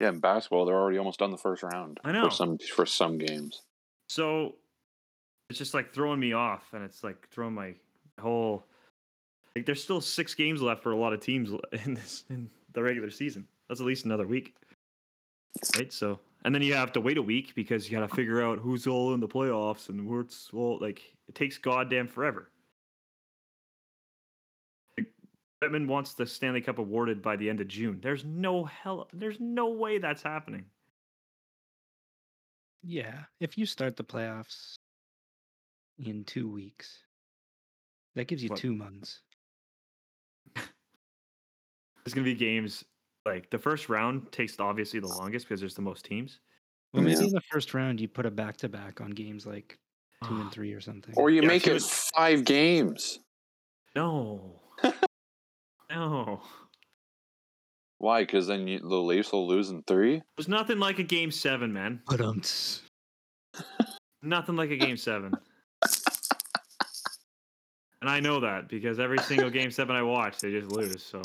[0.00, 2.00] Yeah, in basketball, they're already almost done the first round.
[2.02, 2.24] I know.
[2.24, 3.62] for some for some games.
[4.08, 4.56] So
[5.48, 7.74] it's just like throwing me off, and it's like throwing my
[8.20, 8.66] whole.
[9.54, 11.50] Like there's still six games left for a lot of teams
[11.84, 13.46] in this in the regular season.
[13.68, 14.54] That's at least another week,
[15.76, 15.92] right?
[15.92, 18.58] So and then you have to wait a week because you got to figure out
[18.58, 22.50] who's all in the playoffs and what's all like it takes goddamn forever.
[24.98, 25.06] Like,
[25.62, 28.00] Bettman wants the Stanley Cup awarded by the end of June.
[28.02, 29.08] There's no hell.
[29.12, 30.64] There's no way that's happening.
[32.82, 34.74] Yeah, if you start the playoffs
[36.04, 36.98] in two weeks,
[38.16, 38.58] that gives you What?
[38.58, 39.20] two months.
[42.04, 42.84] There's gonna be games
[43.26, 46.40] like the first round takes obviously the longest because there's the most teams.
[46.92, 47.26] Well, maybe Yeah.
[47.26, 49.78] in the first round you put a back to back on games like
[50.24, 51.14] two and three or something.
[51.16, 53.18] Or you Yeah, make it it's- five games.
[53.94, 54.60] No.
[55.90, 56.42] no.
[57.98, 58.22] Why?
[58.22, 60.22] Because then you, the Leafs will lose in three.
[60.36, 62.02] There's nothing like a game seven, man.
[62.08, 62.42] But um,
[64.22, 65.32] Nothing like a game seven.
[68.00, 71.02] and I know that because every single game seven I watch, they just lose.
[71.02, 71.22] So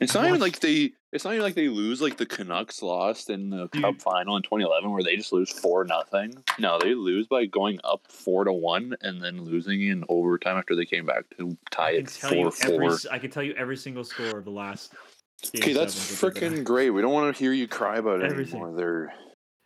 [0.00, 0.92] It's not even like they.
[1.12, 3.82] It's not even like they lose like the Canucks lost in the Dude.
[3.82, 6.34] Cup final in 2011, where they just lose four nothing.
[6.58, 10.76] No, they lose by going up four to one and then losing in overtime after
[10.76, 12.98] they came back to tie it four four.
[13.10, 14.92] I can tell you every single score of the last.
[15.56, 16.90] Okay, that's seven that they did freaking great.
[16.90, 18.60] We don't want to hear you cry about it Everything.
[18.60, 18.76] anymore.
[18.76, 19.12] They're.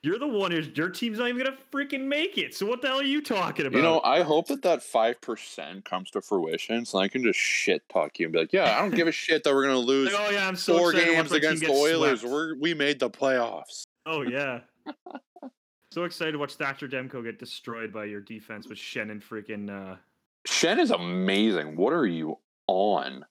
[0.05, 2.57] You're the one who's your team's not even gonna freaking make it.
[2.57, 3.77] So what the hell are you talking about?
[3.77, 7.39] you know, I hope that that five percent comes to fruition, so I can just
[7.39, 9.79] shit talk you and be like, "Yeah, I don't give a shit that we're gonna
[9.79, 12.25] lose Like, oh yeah, I'm so four games against the Oilers.
[12.25, 14.61] We're we made the playoffs." Oh yeah.
[15.93, 19.71] so excited to watch Thatcher Demko get destroyed by your defense with Schenn and freaking.
[19.71, 19.97] Uh...
[20.49, 21.77] Schenn is amazing.
[21.77, 23.25] What are you on?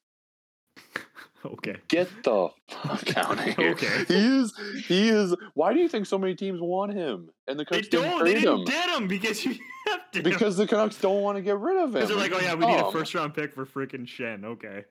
[1.43, 1.75] Okay.
[1.87, 3.71] Get the fuck out of here.
[3.71, 4.05] Okay.
[4.07, 4.53] He is
[4.87, 7.29] he is why do you think so many teams want him?
[7.47, 8.25] And the They Canucks didn't don't.
[8.25, 8.65] They didn't him.
[8.65, 9.55] get him because you
[9.87, 10.21] have to.
[10.23, 11.93] Because the Canucks don't want to get rid of him.
[11.93, 14.43] Because they're like, oh yeah, we need a first round pick for freaking Schenn.
[14.45, 14.85] Okay.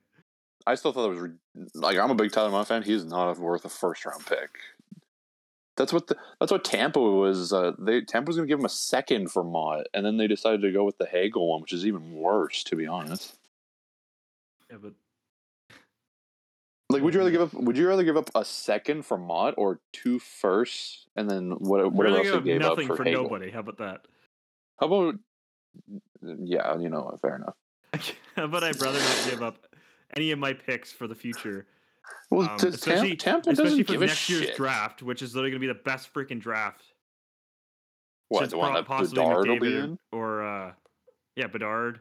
[0.67, 1.31] I still thought it was
[1.75, 2.83] like I'm a big Tyler Motte fan.
[2.83, 4.51] He's not worth a first round pick.
[5.77, 7.53] That's what the, that's what Tampa was.
[7.53, 10.27] Uh, they Tampa was going to give him a second for Motte, and then they
[10.27, 13.35] decided to go with the Hagel one, which is even worse, to be honest.
[14.71, 14.93] Yeah, but
[16.91, 17.55] Like, would you rather give up?
[17.55, 21.93] Would you rather give up a second for Motte or two firsts, and then what?
[21.93, 23.23] Whatever really else they gave up for, for Hagel?
[23.25, 23.51] nobody.
[23.51, 24.01] How about that?
[24.79, 25.15] How about?
[26.23, 27.55] Yeah, you know, fair enough.
[28.37, 29.67] How about I'd rather not give up
[30.17, 31.67] any of my picks for the future,
[32.31, 34.57] Well, um, does especially Tampa, Tampa especially for next year's shit.
[34.57, 36.83] draft, which is literally going to be the best freaking draft.
[38.29, 39.99] What since the one pro- that possibly Bedard will be or- in?
[40.13, 40.73] or uh,
[41.37, 42.01] yeah, Bedard.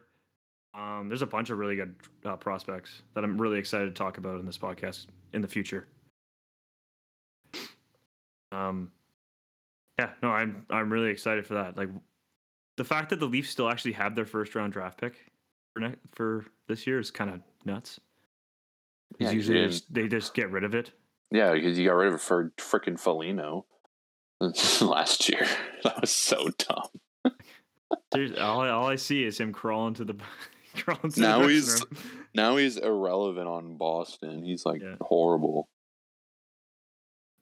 [0.74, 1.94] Um, there's a bunch of really good
[2.24, 5.88] uh, prospects that I'm really excited to talk about in this podcast in the future.
[8.52, 8.90] Um,
[9.98, 11.76] yeah, no, I'm I'm really excited for that.
[11.76, 11.88] Like
[12.76, 15.14] the fact that the Leafs still actually have their first round draft pick
[15.74, 18.00] for ne- for this year is kind of nuts.
[19.18, 20.92] Yeah, usually they just, they just get rid of it.
[21.32, 23.66] Yeah, because you got rid of it for freaking Foligno
[24.80, 25.46] last year.
[25.84, 26.88] That was so dumb.
[28.38, 30.14] All, I- all I see is him crawling to the
[31.16, 31.98] Now he's- room.
[32.34, 34.44] Now he's irrelevant on Boston.
[34.44, 34.96] He's like Yeah.
[35.00, 35.68] horrible.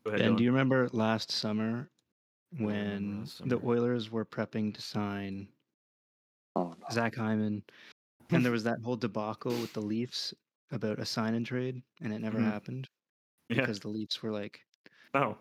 [0.05, 0.39] Go ahead, And Dylan.
[0.39, 1.91] do you remember last summer
[2.57, 3.61] when last the.
[3.65, 5.49] Oilers were prepping to sign
[6.57, 6.87] Oh, no.
[6.91, 7.63] Zach Hyman,
[8.31, 10.33] and there was that whole debacle with the Leafs
[10.73, 12.45] about a sign and trade, and it never Mhm.
[12.51, 12.89] happened
[13.51, 13.61] Yeah.
[13.61, 14.61] because the Leafs were like,
[15.15, 15.37] Oh.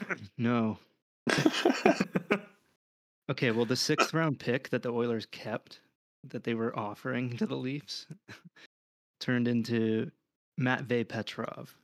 [0.38, 0.78] no.
[3.28, 5.80] Okay, well, the sixth round pick that the Oilers kept,
[6.30, 8.06] that they were offering to the Leafs,
[9.20, 10.10] turned into
[10.58, 11.74] Matvey Petrov,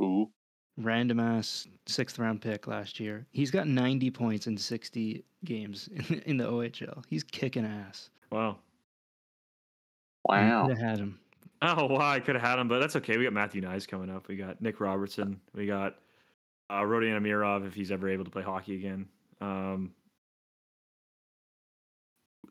[0.00, 0.30] Ooh.
[0.76, 3.26] random ass sixth round pick last year.
[3.32, 7.04] He's got 90 points in 60 games in, in the OHL.
[7.08, 8.10] He's kicking ass.
[8.30, 8.58] wow.
[10.24, 10.66] Wow.
[10.66, 11.18] Could have had him.
[11.62, 13.16] Oh wow, I could have had him, but that's okay.
[13.16, 14.28] We got Matthew Knies coming up.
[14.28, 15.40] We got Nick Robertson.
[15.54, 15.96] We got
[16.70, 19.08] uh, Rodion Amirov if he's ever able to play hockey again.
[19.40, 19.92] Um,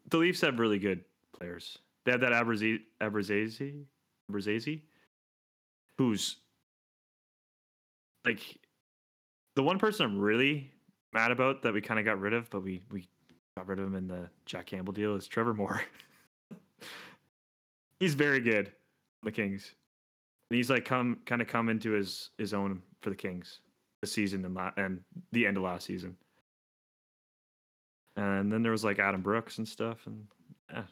[0.09, 1.03] the Leafs have really good
[1.37, 1.77] players.
[2.05, 3.83] They have that Abraze- Abrazazi,
[4.31, 4.81] Abrazazi,
[5.97, 6.37] who's
[8.25, 8.57] like
[9.55, 10.71] the one person I'm really
[11.13, 13.07] mad about that we kind of got rid of, but we we
[13.57, 15.81] got rid of him in the Jack Campbell deal is Trevor Moore.
[17.99, 18.71] He's very good,
[19.23, 19.73] the Kings.
[20.49, 23.59] And he's like come kind of come into his his own for the Kings
[24.01, 25.01] this season and la- and
[25.33, 26.15] the end of last season.
[28.17, 30.25] And then there was like Adam Brooks and stuff, and
[30.71, 30.83] yeah.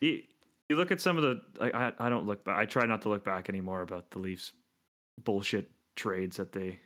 [0.00, 0.22] You,
[0.68, 2.56] you look at some of the I I don't look back.
[2.56, 4.52] I try not to look back anymore about the Leafs
[5.24, 6.80] bullshit trades that they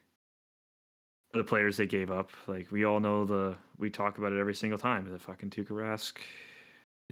[1.32, 2.30] the players they gave up.
[2.48, 5.10] Like we all know the we talk about it every single time.
[5.10, 6.14] The fucking Tuukka Rask,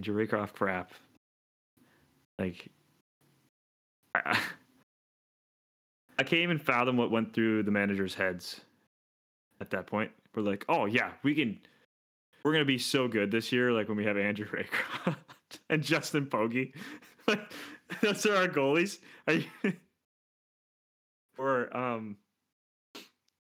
[0.01, 0.91] Raycroft crap.
[2.37, 2.69] Like
[4.13, 4.37] I,
[6.17, 8.59] I can't even fathom what went through the managers' heads
[9.61, 10.11] at that point.
[10.35, 11.59] We're like, oh yeah, we can
[12.43, 15.15] we're gonna be so good this year, like when we have Andrew Raycroft
[15.69, 16.73] and Justin Pogge.
[17.27, 17.51] like
[18.01, 18.99] those are our goalies.
[21.37, 22.17] Or um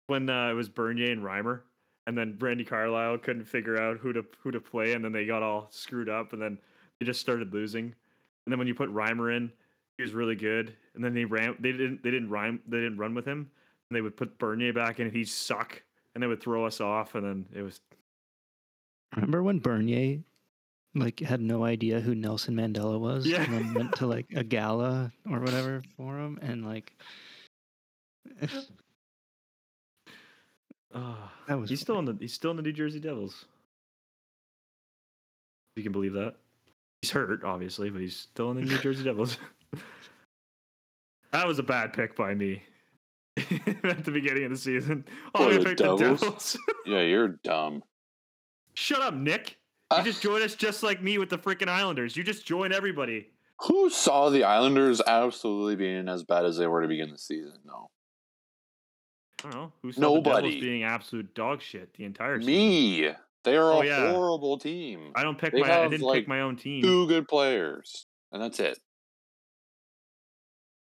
[0.07, 1.61] when uh, it was Bernier and Reimer,
[2.07, 5.25] and then Randy Carlyle couldn't figure out who to who to play, and then they
[5.25, 6.57] got all screwed up, and then
[6.99, 7.85] they just started losing.
[7.85, 9.51] And then when you put Reimer in,
[9.97, 11.55] he was really good, and then they ran.
[11.59, 12.03] They didn't.
[12.03, 12.59] They didn't rhyme.
[12.67, 13.49] They didn't run with him.
[13.89, 15.81] And they would put Bernier back in, and he'd suck,
[16.13, 17.79] and they would throw us off, and then it was
[19.15, 20.19] Remember when Bernier
[20.93, 23.25] like had no idea who Nelson Mandela was?
[23.25, 23.43] Yeah.
[23.43, 26.93] And then went to like a gala or whatever for him and like
[30.93, 33.45] Ah, That was he's still in the he's still in the New Jersey Devils.
[35.75, 36.35] You can believe that.
[37.01, 39.37] He's hurt, obviously, but he's still in the New Jersey Devils.
[41.31, 42.63] that was a bad pick by me
[43.37, 45.03] at the beginning of the season.
[45.35, 46.21] Oh, For I the picked the Devils?
[46.21, 46.57] Devils.
[46.85, 47.83] Yeah, you're dumb.
[48.75, 49.57] Shut up, Nick.
[49.95, 52.17] You just joined us just like me with the freaking Islanders.
[52.17, 53.27] You just join everybody.
[53.61, 57.59] Who saw the Islanders absolutely being as bad as they were to begin the season?
[57.65, 57.87] No.
[59.43, 59.73] I don't know.
[59.81, 62.53] Who saw the Devils being absolute dog shit the entire season?
[62.53, 63.09] Me.
[63.43, 64.11] They are Oh, a yeah.
[64.11, 65.11] horrible team.
[65.15, 66.81] I don't pick They my I didn't like, pick my own team.
[66.81, 68.79] Two good players, and that's it.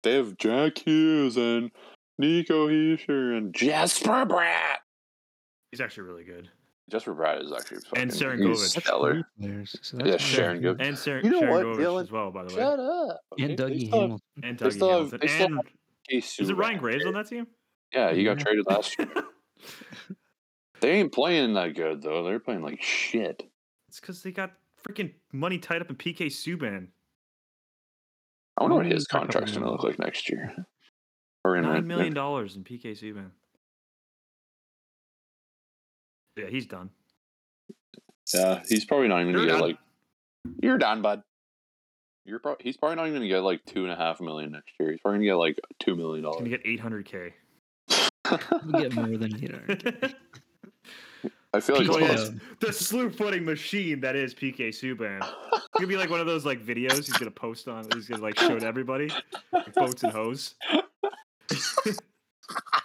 [0.04, 1.72] They have Jack Hughes and
[2.18, 4.78] Nico Hischier and Jesper Bratt.
[5.72, 6.50] He's actually really good.
[6.90, 8.48] Jesper Bratt is actually And fucking- Sharangovich.
[8.50, 9.24] he's That's stellar.
[9.40, 9.76] players.
[9.82, 10.78] So Yeah, that's Sharon good.
[10.78, 12.02] Go- And Sar- You know what, Sharangovich Dylan?
[12.04, 12.60] as well, by the way.
[12.62, 13.20] Shut up.
[13.38, 13.56] And okay?
[13.56, 14.22] They Dougie still have Hamilton.
[14.44, 15.20] And They Dougie still Hamilton.
[15.22, 15.62] they still And
[16.10, 17.48] Case is it Ryan Graves on that team?
[17.94, 18.44] Yeah, he got Yeah.
[18.44, 19.08] traded last year.
[20.82, 22.24] They ain't playing that good though.
[22.24, 23.44] They're playing like shit.
[23.90, 26.88] It's because they got freaking money tied up in PK Subban.
[28.58, 30.56] I wonder what his for a couple contract's gonna look like next year.
[31.44, 33.32] Or in Nine million dollars in PK Subban.
[36.38, 36.89] Yeah, he's done.
[38.34, 39.69] Yeah, he's probably not even gonna You're get done.
[39.69, 39.77] like.
[40.63, 41.23] You're done, bud.
[42.25, 44.73] You're pro- he's probably not even gonna get like two and a half million next
[44.80, 44.91] year.
[44.91, 47.34] He's probably gonna get like two million He's gonna get 800k.
[48.80, 49.61] Get more than you know.
[51.53, 52.07] I feel like Oh, yeah.
[52.09, 55.27] most- the slew footing machine that is PK Subban.
[55.53, 57.88] It's gonna be like one of those like videos he's gonna post on.
[57.93, 59.09] He's gonna like show to everybody,
[59.53, 60.53] like boats and hose.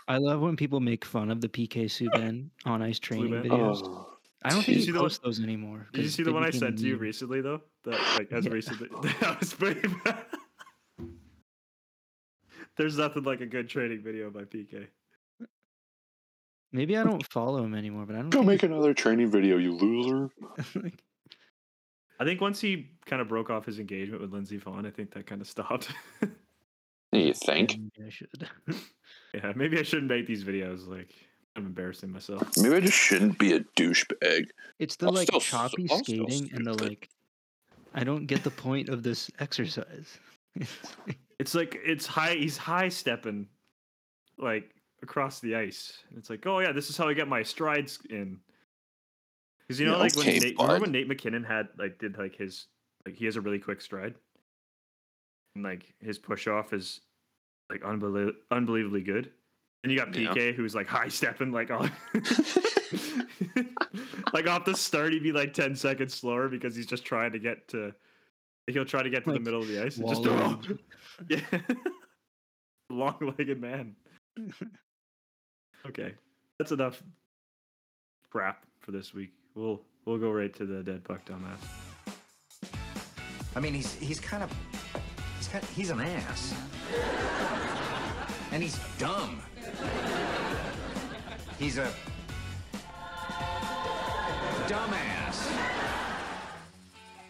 [0.09, 3.45] I love when people make fun of the PK Subban on ice training Subban?
[3.47, 3.81] videos.
[3.85, 4.11] Oh,
[4.45, 5.87] I don't think you you see one- post those anymore.
[5.93, 7.63] Did you see the one I sent to you recently though?
[7.85, 8.53] That like as Yeah.
[8.53, 8.89] recently
[9.21, 10.25] that was pretty bad.
[12.77, 14.89] There's nothing like a good training video by PK.
[16.73, 18.31] Maybe I don't follow him anymore, but I don't.
[18.31, 20.29] Go think make another training video, you loser.
[20.75, 21.03] like,
[22.19, 25.13] I think once he kind of broke off his engagement with Lindsey Vonn, I think
[25.15, 25.89] that kind of stopped.
[27.13, 27.77] You think?
[27.79, 28.49] maybe I should.
[29.35, 30.87] Yeah, maybe I shouldn't make these videos.
[30.87, 31.11] Like
[31.57, 32.49] I'm embarrassing myself.
[32.57, 34.47] Maybe I just shouldn't be a douchebag.
[34.79, 37.09] It's the I'll like still choppy I'll skating and the like.
[37.95, 40.19] I don't get the point of this exercise.
[41.41, 42.35] It's like it's high.
[42.35, 43.49] He's high stepping,
[44.39, 44.71] like
[45.03, 45.99] across the ice.
[46.17, 48.39] It's like, oh yeah, this is how I get my strides in.
[49.61, 52.37] Because you know, Yeah, like when Nate, remember when Nate MacKinnon had like did like
[52.37, 52.67] his
[53.05, 54.15] like he has a really quick stride,
[55.55, 57.01] and like his push off is
[57.71, 59.31] like unbelie- unbelievably good.
[59.83, 60.33] And you got Yeah.
[60.33, 61.91] PK who's like high stepping like on
[64.33, 67.39] like off the start he'd be like ten seconds slower because he's just trying to
[67.39, 67.93] get to
[68.67, 70.79] he'll try to get to Like the middle of the ice and just wallowing.
[71.29, 71.41] yeah.
[72.91, 73.95] Long-legged man.
[75.87, 76.15] Okay.
[76.59, 77.03] That's enough
[78.31, 79.33] crap for this week.
[79.55, 81.59] We'll we'll go right to the dead puck dumbass.
[83.57, 84.51] I mean, he's he's kind of
[85.45, 86.55] he's kind he's an ass,
[88.53, 89.41] and he's dumb.
[91.59, 91.91] He's a
[94.67, 95.51] dumbass.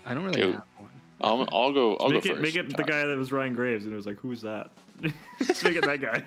[0.06, 0.52] I don't really Ew.
[0.52, 0.90] have one.
[1.20, 1.96] I'll, I'll go.
[1.96, 2.42] I'll make go it first.
[2.42, 4.70] make it the guy that was Ryan Graves and it was like, who's that?
[5.38, 6.22] Just make it that guy.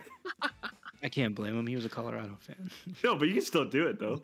[1.04, 1.68] I can't blame him.
[1.68, 2.70] He was a Colorado fan.
[3.04, 4.22] No, but you can still do it though.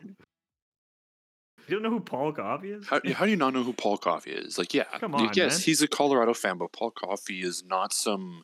[1.68, 2.86] You don't know who Paul Coffey is?
[2.86, 4.58] How, how do you not know who Paul Coffey is?
[4.58, 5.60] Like, yeah, Come y- on, yes, man.
[5.64, 8.42] he's a Colorado fan, but Paul Coffey is not some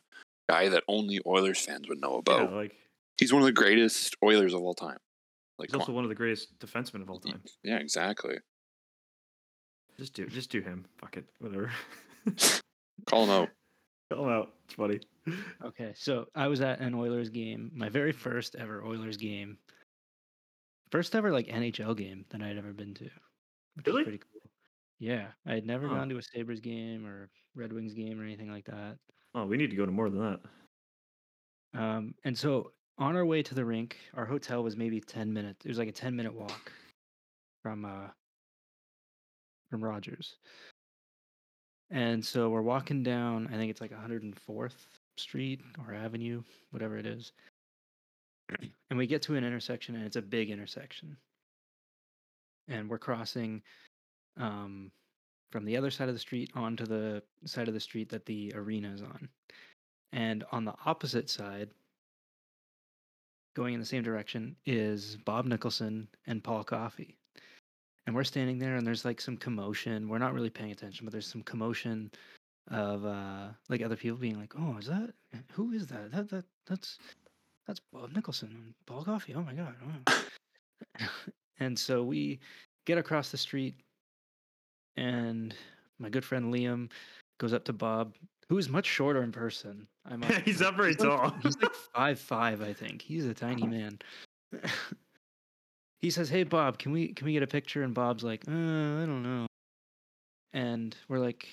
[0.49, 2.53] guy that only Oilers fans would know Yeah, about.
[2.53, 2.73] like
[3.17, 4.97] He's one of the greatest Oilers of all time.
[5.59, 5.95] Like, he's also on.
[5.95, 7.41] one of the greatest defensemen of all time.
[7.63, 8.37] yeah, exactly.
[9.97, 10.85] Just do just do him.
[10.97, 11.25] Fuck it.
[11.39, 11.71] Whatever.
[13.05, 13.49] Call him out.
[14.11, 14.53] Call him out.
[14.65, 14.99] It's funny.
[15.63, 19.57] Okay, so I was at an Oilers game, my very first ever Oilers game.
[20.91, 23.09] First ever like NHL game that I'd ever been to.
[23.75, 24.03] Which Really?
[24.03, 24.41] Pretty cool.
[24.99, 25.95] Yeah, I had never Huh.
[25.95, 28.99] gone to a Sabres game or Red Wings game or anything like that.
[29.33, 30.41] Oh, we need to go to more than that.
[31.73, 35.65] Um, and so on our way to the rink, our hotel was maybe 10 minutes.
[35.65, 36.71] It was like a 10 minute walk
[37.63, 38.09] from uh
[39.69, 40.37] from Rogers.
[41.89, 47.05] And so we're walking down, I think it's like 104th Street or Avenue, whatever it
[47.05, 47.33] is.
[48.89, 51.15] And we get to an intersection and it's a big intersection.
[52.67, 53.61] And we're crossing
[54.37, 54.91] um
[55.51, 58.51] from the other side of the street onto the side of the street that the
[58.55, 59.29] arena is on.
[60.13, 61.69] And on the opposite side,
[63.55, 67.17] going in the same direction, is Bob Nicholson and Paul Coffey.
[68.05, 70.09] And we're standing there, and there's like some commotion.
[70.09, 72.11] We're not really paying attention, but there's some commotion
[72.69, 75.13] of uh like other people being like, "Oh, is that
[75.51, 76.11] who is that?
[76.11, 76.97] That that that's
[77.67, 79.33] that's Bob Nicholson and Paul Coffey.
[79.35, 79.75] Oh my god!"
[80.07, 81.05] oh."
[81.59, 82.39] and so we
[82.85, 83.75] get across the street,
[84.97, 85.53] and
[85.99, 86.89] my good friend Liam
[87.39, 88.15] goes up to Bob,
[88.49, 89.87] who is much shorter in person.
[90.05, 91.35] I must He's not very He's like- tall.
[91.43, 93.01] he's like five five, I think.
[93.01, 93.99] He's a tiny man.
[96.01, 98.51] he says, "Hey Bob, can we can we get a picture?" And Bob's like, uh,
[98.51, 99.45] "I don't know."
[100.53, 101.47] And we're like,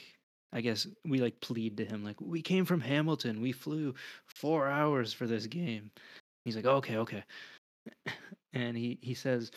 [0.52, 3.40] I guess we like plead to him, like, "We came from Hamilton.
[3.40, 3.94] We flew
[4.26, 5.90] four hours for this game."
[6.44, 7.24] He's like, "Okay, okay."
[8.54, 9.50] And he he says,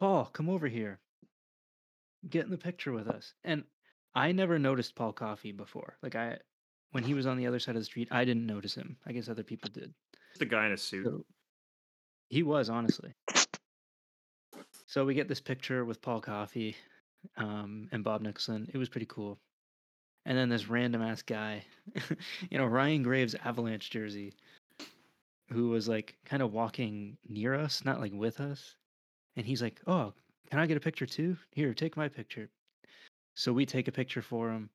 [0.00, 0.98] "Paul, come over here.
[2.30, 3.64] Get in the picture with us." And
[4.14, 5.98] I never noticed Paul Coffey before.
[6.02, 6.38] Like I,
[6.92, 8.96] when he was on the other side of the street, I didn't notice him.
[9.06, 9.92] I guess other people did.
[10.40, 11.04] A guy in a suit.
[11.04, 11.26] So
[12.30, 13.12] he was honestly.
[14.86, 16.74] So we get this picture with Paul Coffey
[17.36, 18.68] um, and Bob Nicholson.
[18.72, 19.38] It was pretty cool.
[20.24, 21.64] And then this random ass guy,
[22.50, 24.34] you know, Ryan Graves Avalanche jersey,
[25.52, 28.74] who was like kind of walking near us, not like with us.
[29.36, 30.12] And he's like, "Oh,
[30.50, 31.36] can I get a picture too?
[31.52, 32.48] Here, take my picture."
[33.34, 34.70] So we take a picture for him.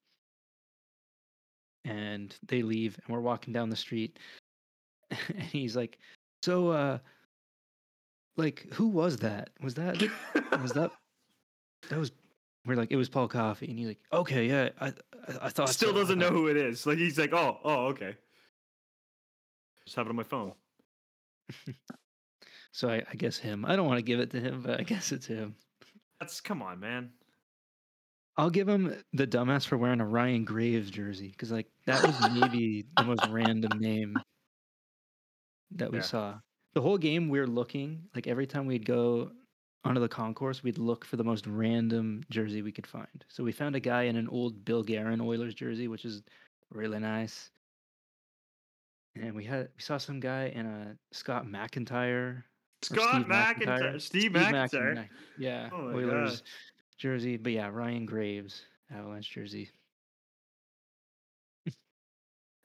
[1.84, 4.20] And they leave and we're walking down the street.
[5.12, 5.97] and he's like,
[6.43, 6.99] "So uh
[8.38, 9.49] like who was that?
[9.62, 10.02] Was that
[10.62, 10.91] was that
[11.89, 12.12] that was
[12.66, 14.93] we're like it was Paul Coffey and he's like, "Okay, yeah, I I,
[15.43, 16.86] I thought Still so, doesn't know who it is.
[16.86, 18.18] Like he's like, oh, oh, okay.
[19.86, 20.53] Just have it on my phone.
[22.74, 23.66] So I, I guess him.
[23.66, 25.57] I don't want to give it to him, but I guess it's him.
[26.22, 27.12] That's come on, man.
[28.38, 32.32] I'll give him the dumbass for wearing a Ryan Graves jersey because like that was
[32.32, 34.16] maybe the most random name
[35.72, 36.03] that we Yeah.
[36.03, 36.39] saw.
[36.74, 39.34] The whole game we were looking like every time we'd go
[39.84, 43.25] onto the concourse, we'd look for the most random jersey we could find.
[43.29, 46.21] So we found a guy in an old Bill Guerin Oilers jersey, which is
[46.71, 47.49] really nice.
[49.15, 52.43] And we had we saw some guy in a Scott McIntyre
[52.82, 53.99] Scott McIntyre.
[54.01, 54.95] Steve McIntyre.
[54.95, 56.49] Mac- Yeah, Oh Oilers God.
[56.97, 58.61] jersey, but yeah, Ryan Graves
[58.93, 59.69] Avalanche jersey.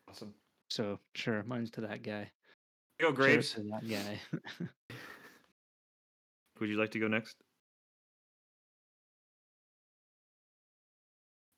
[0.09, 0.35] Awesome.
[0.71, 2.31] So sure, mine's to that guy.
[3.01, 3.53] Go Sure, Graves.
[3.55, 4.21] to that guy.
[6.61, 7.37] Would you like to go next?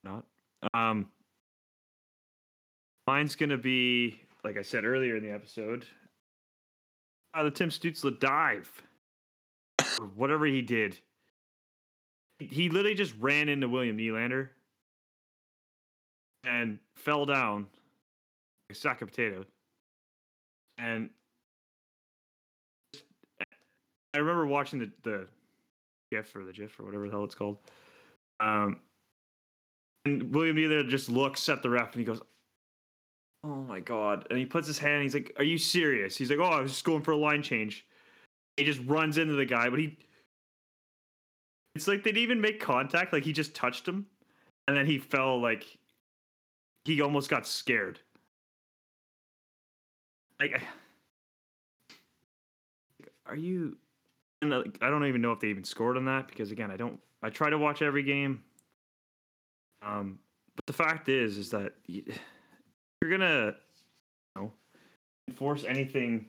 [0.04, 0.24] Not.
[0.74, 1.08] Um,
[3.06, 5.86] mine's gonna be like I said earlier in the episode.
[7.34, 8.70] Uh, the Tim Stützle dive,
[10.14, 10.98] whatever he did.
[12.38, 14.48] He- literally just ran into William Nylander
[16.44, 17.66] and fell down
[18.70, 19.46] a sack of potatoes.
[20.78, 21.10] And
[24.18, 25.26] I remember watching the the
[26.10, 27.58] GIF or the GIF or whatever the hell it's called.
[28.40, 28.80] Um,
[30.04, 32.20] and William Nylander just looks at the ref and he goes,
[33.44, 34.94] "Oh my god!" And he puts his hand.
[34.94, 37.16] And he's like, "Are you serious?" He's like, "Oh, I was just going for a
[37.16, 37.86] line change."
[38.56, 39.96] He just runs into the guy, but he.
[41.76, 43.12] It's like they didn't even make contact.
[43.12, 44.04] Like he just touched him,
[44.66, 45.40] and then he fell.
[45.40, 45.64] Like
[46.86, 48.00] he almost got scared.
[50.40, 50.60] Like,
[53.26, 53.76] are you?
[54.42, 56.76] And uh, I don't even know if they even scored on that because again, I
[56.76, 56.98] don't.
[57.22, 58.42] I try to watch every game.
[59.82, 60.18] Um,
[60.56, 63.54] but the fact is, is that you're gonna,
[64.36, 64.52] you know,
[65.28, 66.26] enforce anything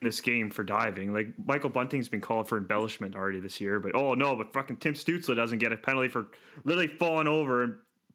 [0.00, 1.12] in this game for diving.
[1.12, 4.76] Like Michael Bunting's been called for embellishment already this year, but oh no, but fucking
[4.76, 6.28] Tim Stützle doesn't get a penalty for
[6.64, 7.74] literally falling over and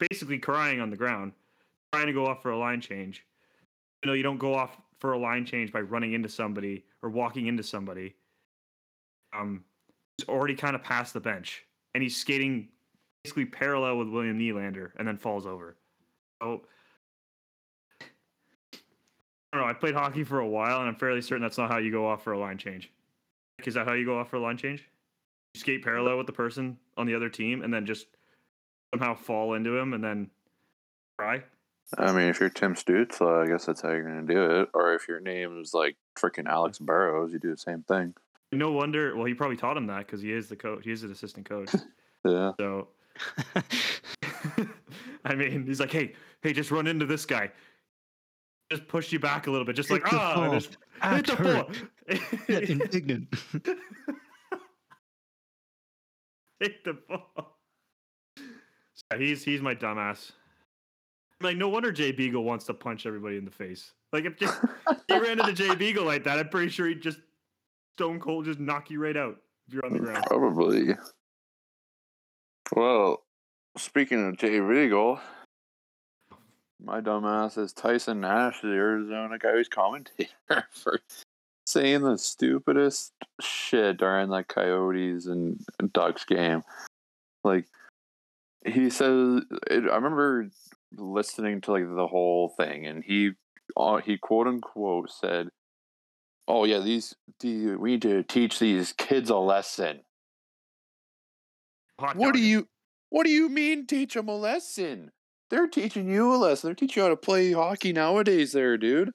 [0.10, 1.34] basically crying on the ground,
[1.94, 3.26] trying to go off for a line change.
[4.04, 7.10] You know, you don't go off for a line change by running into somebody or
[7.10, 8.16] walking into somebody.
[9.34, 9.64] Um,
[10.18, 11.64] he's already kind of past the bench,
[11.94, 12.70] and he's skating
[13.24, 15.76] basically parallel with William Nylander, and then falls over.
[16.42, 16.62] So
[18.02, 19.70] I don't know.
[19.70, 22.08] I played hockey for a while, and I'm fairly certain that's not how you go
[22.08, 22.92] off for a line change.
[23.66, 24.88] Is that how you go off for a line change?
[25.54, 28.08] You skate parallel with the person on the other team, and then just
[28.94, 30.30] somehow fall into him, and then
[31.18, 31.44] cry.
[31.98, 34.70] I mean, if you're Tim Stutz, I guess that's how you're gonna do it.
[34.74, 38.14] Or if your name's like freaking Alex Burrows, you do the same thing.
[38.52, 39.16] No wonder.
[39.16, 40.84] Well, he probably taught him that because he is the coach.
[40.84, 41.70] He is an assistant coach.
[42.24, 42.52] Yeah.
[42.60, 42.90] So,
[45.26, 47.50] I mean, he's like, hey, hey, just run into this guy.
[48.70, 50.52] Just push you back a little bit, just Hit like the ah, ball.
[50.52, 51.68] just hit Act the hurt.
[51.68, 52.18] ball.
[52.48, 53.28] Get indignant.
[56.60, 57.58] hit the ball.
[58.38, 60.34] So he's he's my dumbass.
[61.42, 63.94] Like, no wonder Jay Beagle wants to punch everybody in the face.
[64.14, 64.62] Like, if just
[65.08, 67.18] he ran into Jay Beagle like that, I'm pretty sure he'd just
[67.96, 69.38] stone cold just knock you right out
[69.68, 70.24] if you're on the ground.
[70.28, 70.96] Probably.
[72.74, 73.24] Well,
[73.78, 75.20] speaking of Jay Beagle,
[76.84, 80.30] my dumbass is Tyson Nash, the Arizona guy who's commentator,
[80.72, 81.00] for
[81.66, 85.64] saying the stupidest shit during the Coyotes and
[85.94, 86.64] Ducks game.
[87.44, 87.66] Like,
[88.66, 90.50] he says, it, I remember
[90.96, 93.32] listening to like the whole thing, and he,
[93.76, 95.50] uh, he quote unquote said,
[96.52, 100.02] "Oh yeah, these, the, we need to teach these kids a lesson."
[102.00, 102.68] Hot What do you
[103.10, 105.12] What do you mean teach them a lesson?
[105.50, 106.68] They're teaching you a lesson.
[106.68, 109.12] They're teaching you how to play hockey nowadays there, dude.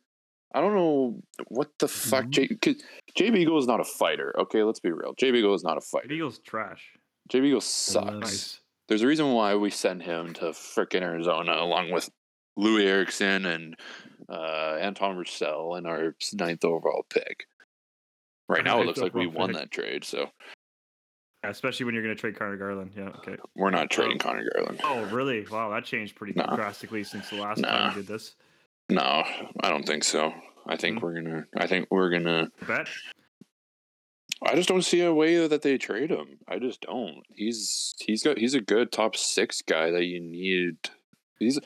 [0.54, 2.30] I don't know what the fuck mm-hmm.
[2.30, 2.82] Jay cause
[3.14, 4.34] Jay Beagle is not a fighter.
[4.38, 5.14] Okay, let's be real.
[5.18, 6.08] Jay Beagle is not a fighter.
[6.08, 6.92] Beagle's trash.
[7.28, 8.10] Jay Beagle sucks.
[8.10, 8.60] Nice.
[8.88, 12.08] There's a reason why we send him to frickin' Arizona along with
[12.56, 13.76] Louis Erickson and
[14.28, 17.46] uh, Antoine Roussel and our ninth overall pick.
[18.48, 19.56] Right now, it looks like we won pick.
[19.58, 20.30] that trade, so
[21.42, 22.92] Yeah, especially when you're going to trade Conor Garland.
[22.96, 23.36] Yeah, okay.
[23.54, 24.80] we're not trading Conor Garland.
[24.84, 25.44] Oh, really?
[25.50, 26.46] Wow, that changed pretty No.
[26.54, 27.68] drastically since the last No.
[27.68, 28.36] time we did this.
[28.88, 29.24] No,
[29.60, 30.32] I don't think so.
[30.66, 31.04] I think Hmm.
[31.04, 31.46] we're gonna.
[31.56, 32.50] I think we're gonna.
[32.66, 32.88] Bet.
[34.42, 36.38] I just don't see a way that they trade him.
[36.46, 37.22] I just don't.
[37.34, 40.76] He's he's got he's a good top six guy that you need.
[41.38, 41.58] He's.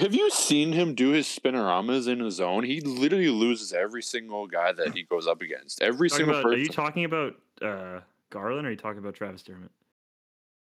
[0.00, 2.62] Have you seen him do his spinoramas in his zone?
[2.62, 5.82] He literally loses every single guy that he goes up against.
[5.82, 6.60] Every Talking single about- are person.
[6.62, 9.70] you talking about uh, Garland or are you talking about Travis Dermott?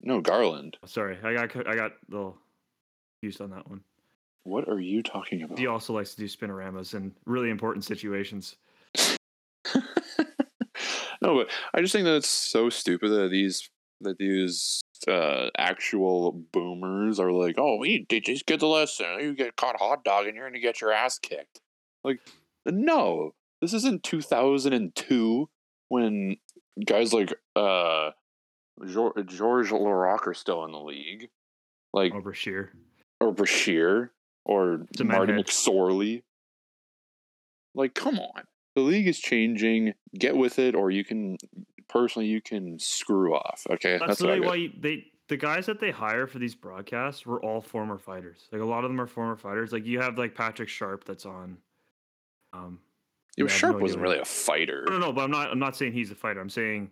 [0.01, 0.78] no, Garland.
[0.84, 2.38] Oh, sorry, I got I got a little
[3.22, 3.82] confused on that one.
[4.43, 5.57] What are you talking about?
[5.57, 8.57] He also likes to do spinoramas in really important situations.
[9.74, 9.82] no,
[11.22, 13.70] but I just think that it's so stupid that these
[14.01, 19.06] that these uh, actual boomers are like, oh, to teach these kids lesson.
[19.20, 21.62] You get caught hot dog and you're gonna get your ass kicked.
[22.04, 22.20] Like,
[22.66, 25.50] no, this isn't 2002
[25.89, 26.38] when
[26.86, 28.12] guys like uh
[28.88, 29.72] George, George
[30.28, 31.30] are still in the league,
[31.93, 32.74] like Over sheer.
[33.22, 34.12] or Brashear
[34.46, 35.34] or Marty.
[35.34, 36.24] McSorley.
[37.74, 38.43] Like, come on.
[38.76, 39.93] The league is changing.
[40.18, 41.38] Get with it, or you can
[41.96, 43.66] personally you can screw off.
[43.70, 44.48] Okay, That's, what I literally got.
[44.50, 48.48] why you, they the guys that they hire for these broadcasts were all former fighters.
[48.52, 49.72] Like a lot of them are former fighters.
[49.72, 51.58] Like you have like Patrick Sharp that's on.
[52.54, 52.80] Um,
[53.38, 54.86] Yeah, I Sharp no wasn't really a fighter.
[54.88, 55.14] no, no, no.
[55.14, 55.50] But I'm not.
[55.52, 56.39] I'm not saying he's a fighter.
[56.41, 56.91] I'm saying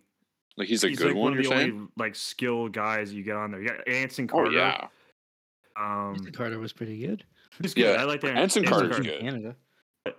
[0.56, 1.22] Like he's a he's good like one.
[1.22, 1.72] one of You're the saying?
[1.72, 3.62] only like skilled guys you get on there.
[3.62, 4.50] Yeah, got Anson Oh Carter.
[4.52, 4.86] yeah,
[5.78, 7.24] Um, Anson Carter was pretty good.
[7.62, 7.82] he's good.
[7.94, 8.36] Yeah, I like that.
[8.36, 9.20] Anson Carter's From good.
[9.20, 9.56] Canada.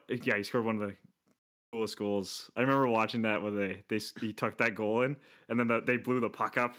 [0.09, 0.95] Yeah, he scored one of the
[1.75, 2.49] coolest goals.
[2.55, 5.15] I remember watching that when they they s- he tucked that goal in,
[5.49, 6.75] and then the, they blew the puck up,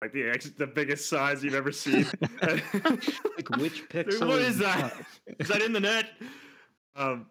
[0.00, 2.06] like the ex- the biggest size you've ever seen.
[2.42, 4.28] Like which Dude, pixel?
[4.28, 4.94] what is that?
[5.40, 6.06] Is that in the net?
[6.94, 7.26] Um.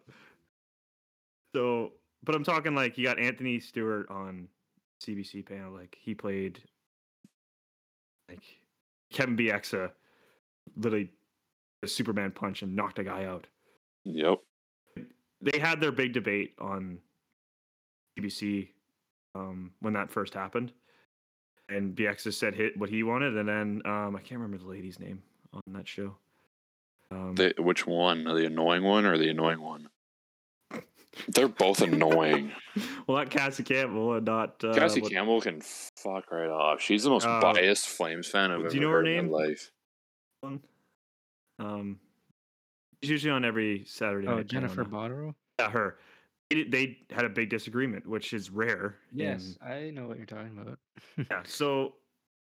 [1.55, 4.47] So, but I'm talking like you got Anthony Stewart on
[5.05, 5.71] CBC panel.
[5.71, 6.59] Like he played,
[8.29, 8.41] like
[9.13, 9.91] Kevin Bieksa,
[10.75, 11.11] literally
[11.83, 13.47] a Superman punch and knocked a guy out.
[14.03, 14.39] yep.
[15.41, 16.99] They had their big debate on
[18.19, 18.69] CBC
[19.35, 20.71] um, when that first happened,
[21.69, 24.99] and Bieksa said hit what he wanted, and then um, I can't remember the lady's
[24.99, 25.21] name
[25.53, 26.15] on that show.
[27.11, 28.23] Um, The, which one?
[28.23, 29.89] The annoying one or the annoying one?
[31.27, 32.51] They're both annoying.
[33.07, 36.79] well, not Cassie Campbell and not uh, Cassie what- Campbell can fuck right off.
[36.81, 39.29] She's the most Uh, biased Flames fan I've do ever you know her name?
[39.29, 39.71] life.
[41.59, 41.99] Um,
[43.01, 44.27] she's usually on every Saturday.
[44.27, 44.89] Oh, night panel Jennifer now.
[44.89, 45.35] Botterill.
[45.59, 45.97] Yeah, her.
[46.49, 48.95] They, they had a big disagreement, which is rare.
[49.13, 50.79] Yes, in- I know what you're talking about.
[51.17, 51.43] yeah.
[51.45, 51.93] So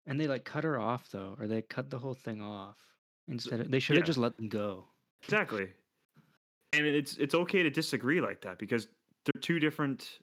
[0.06, 2.78] and they like cut her off though, or they cut the whole thing off
[3.28, 3.62] instead.
[3.62, 4.08] Of, they should have yeah.
[4.08, 4.86] just let them go.
[5.24, 5.68] exactly,
[6.74, 8.88] and it's it's okay to disagree like that because
[9.26, 10.20] they're two different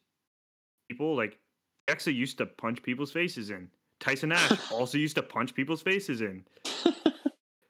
[0.91, 1.17] people.
[1.17, 1.39] Like
[1.89, 3.69] Exa used to punch people's faces in.
[4.01, 6.45] Tyson Nash also used to punch people's faces in.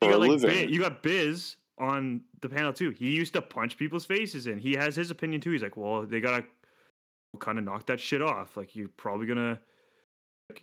[0.02, 0.40] You got, like.
[0.40, 2.90] Biz, you got Biz on the panel too.
[2.90, 4.58] He used to punch people's faces in.
[4.58, 5.50] He has his opinion too.
[5.50, 6.44] He's like, well, they gotta
[7.38, 8.56] kind of knock that shit off.
[8.56, 9.58] Like you're probably gonna.
[10.50, 10.62] Like,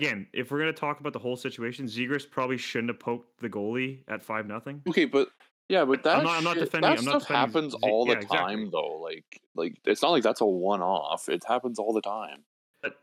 [0.00, 3.48] again, if we're gonna talk about the whole situation, Zegras probably shouldn't have poked the
[3.48, 4.82] goalie at five nothing.
[4.88, 5.28] Okay, but
[5.68, 7.72] yeah, but that I'm not- I'm not shit- defending- that I'm not stuff defending happens
[7.72, 8.38] Z- all the yeah, exactly.
[8.56, 8.98] time though.
[9.00, 11.28] Like like it's not like that's a one off.
[11.28, 12.44] It happens all the time.
[12.82, 12.96] But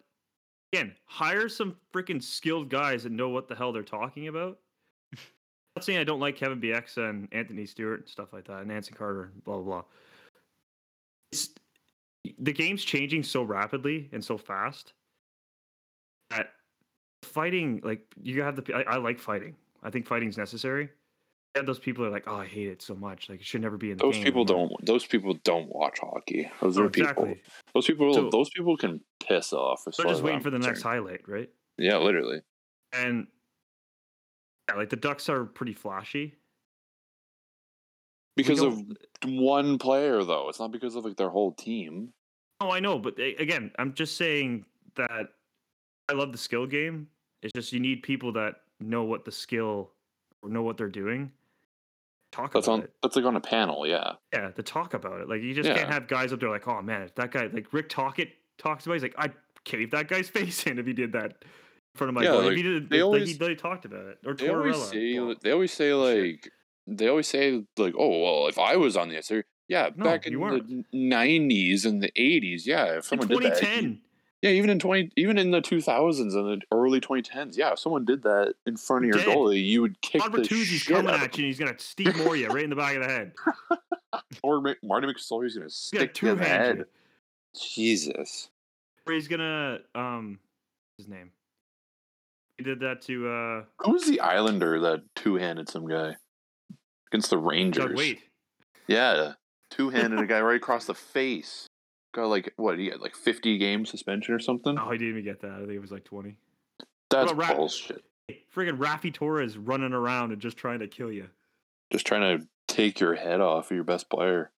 [0.73, 4.59] again, hire some freaking skilled guys that know what the hell they're talking about.
[5.75, 8.71] Not saying I don't like Kevin Bieksa and Anthony Stewart and stuff like that, and
[8.71, 9.83] Anson Carter, blah blah blah.
[11.31, 11.49] It's,
[12.39, 14.93] the game's changing so rapidly and so fast
[16.31, 16.51] that
[17.23, 19.55] fighting, like you have the, I, I like fighting.
[19.83, 20.89] I think fighting's necessary,
[21.55, 23.29] have those people are like, oh, I hate it so much.
[23.29, 24.85] Like it should never be in the Those game people anymore." don't.
[24.85, 26.49] Those people don't watch hockey.
[26.61, 27.33] Those Oh, are people.
[27.73, 28.13] Those people.
[28.13, 29.83] So- those people can piss off.
[29.85, 31.49] They're just waiting I'm for the next highlight, right?
[31.77, 32.41] Yeah, literally.
[32.91, 33.27] And
[34.69, 36.35] yeah, like the Ducks are pretty flashy.
[38.35, 38.81] Because of
[39.25, 40.47] one player, though.
[40.49, 42.13] It's not because of like their whole team.
[42.61, 44.65] Oh, I know, but a- again, I'm just saying
[44.95, 45.27] that
[46.09, 47.07] I love the skill game.
[47.41, 49.91] It's just you need people that know what the skill
[50.41, 51.31] or know what they're doing.
[52.31, 52.83] Talk That's about on.
[52.83, 52.93] it.
[53.01, 53.87] That's like on a panel.
[53.87, 54.13] Yeah.
[54.33, 55.27] Yeah, to talk about it.
[55.27, 57.89] Like you just can't have guys up there like, oh man, that guy like Rick
[57.89, 58.93] Tocchet talks about.
[58.93, 59.33] it, He's like, I'd
[59.65, 61.43] cave that guy's face in if he did that
[61.95, 62.43] front of my Yeah, goal.
[62.43, 64.19] like, he did, they like, always- he, they talked about it.
[64.25, 65.19] Or They always say.
[65.19, 65.95] Well, They always say shit.
[65.97, 66.51] like.
[66.91, 70.25] They always say like, oh well, if I was on the answer, yeah, No, back
[70.25, 74.01] in the '90s and the '80s, yeah, if someone did that, 2010.
[74.41, 77.73] Yeah, even in twenty, even in the two thousands and the early twenty tens, yeah,
[77.73, 79.27] if someone did that in front of your Dead.
[79.27, 81.77] goalie, you would kick Todd the Bertuzzi's shit coming out at you and he's gonna
[81.77, 83.33] Steve Moria right in the back of the head.
[84.41, 86.47] Or Ma- Marty McSorley's gonna stick the two-hand you.
[86.47, 86.85] head.
[87.55, 88.49] Jesus,
[89.05, 90.39] Or he's gonna um
[90.97, 91.31] his name.
[92.59, 96.17] He did that to uh who was the Islander that two handed some guy
[97.09, 97.85] against the Rangers?
[97.85, 98.19] Doug Wade.
[98.85, 99.31] Yeah,
[99.71, 101.67] two handed a guy right across the face.
[102.13, 102.77] Got like what?
[102.77, 104.77] He had like fifty game suspension or something.
[104.77, 105.51] Oh, he didn't even get that.
[105.51, 106.35] I think it was like twenty.
[107.09, 108.03] That's Ra- bullshit.
[108.53, 111.29] Friggin' Raffi Torres running around and just trying to kill you.
[111.93, 114.51] Just trying to take your head off of your best player.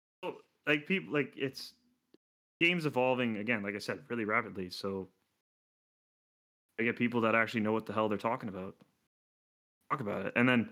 [0.66, 1.76] Like people like it's
[2.60, 4.72] games evolving again, like I said, really rapidly.
[4.72, 5.08] So
[6.82, 8.76] I get people that actually know what the hell they're talking about.
[9.92, 10.34] Talk about it.
[10.36, 10.70] And then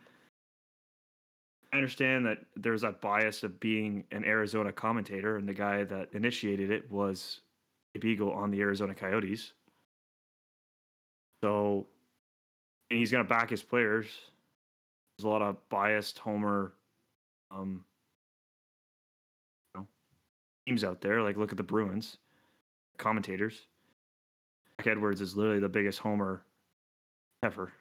[1.71, 6.09] I understand that there's that bias of being an Arizona commentator, and the guy that
[6.13, 7.41] initiated it was
[7.95, 9.53] a Beagle on the Arizona Coyotes.
[11.43, 11.85] So
[12.89, 14.07] and he's gonna back his players.
[15.17, 16.73] There's a lot of biased homer
[17.51, 17.83] um
[19.75, 19.87] you know,
[20.65, 21.21] teams out there.
[21.21, 22.17] Like look at the Bruins
[22.97, 23.68] commentators.
[24.87, 26.43] Edwards is literally the biggest homer
[27.43, 27.71] ever.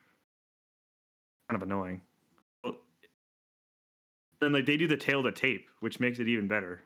[1.49, 2.03] Kind of annoying.
[4.41, 6.83] Then like they do the tail to tape, which makes it even better.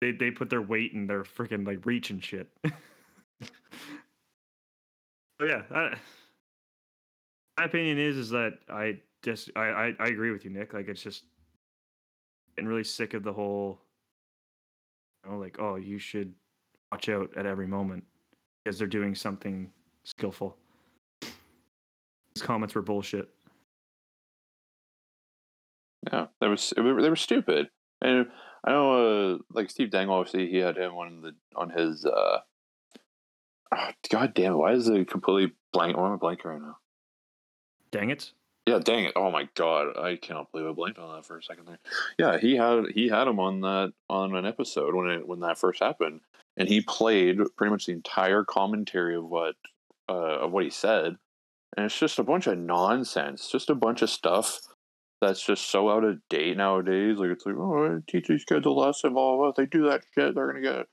[0.00, 2.48] They they put their weight and their freaking like reach and shit.
[2.62, 3.50] but
[5.42, 5.94] yeah, I,
[7.58, 10.72] my opinion is is that I just I, I I agree with you, Nick.
[10.72, 11.24] Like it's just
[12.56, 13.78] getting really sick of the whole,
[15.24, 16.32] you know, like oh you should
[16.90, 18.04] watch out at every moment
[18.66, 19.70] because they're doing something
[20.02, 20.56] skillful.
[22.34, 23.28] His comments were bullshit.
[26.12, 27.68] Yeah, they were, they were stupid.
[28.02, 28.26] And
[28.64, 32.04] I know, uh, like Steve Dangle, obviously he had him on the on his.
[32.04, 32.38] uh
[33.72, 34.56] oh, God damn it!
[34.56, 35.96] Why is it completely blank?
[35.96, 36.78] Why am I blanking right now?
[37.92, 38.32] Dang it!
[38.66, 39.12] Yeah, dang it!
[39.14, 41.78] Oh my god, I cannot believe I blanked on that for a second there.
[42.18, 45.58] Yeah, he had he had him on that on an episode when it when that
[45.58, 46.20] first happened,
[46.56, 49.54] and he played pretty much the entire commentary of what
[50.08, 51.16] uh, of what he said,
[51.76, 54.60] and it's just a bunch of nonsense, just a bunch of stuff
[55.20, 57.18] that's just so out of date nowadays.
[57.18, 59.48] Like it's like, oh, teach these kids a lesson, blah blah.
[59.48, 60.86] If they do that shit, they're gonna get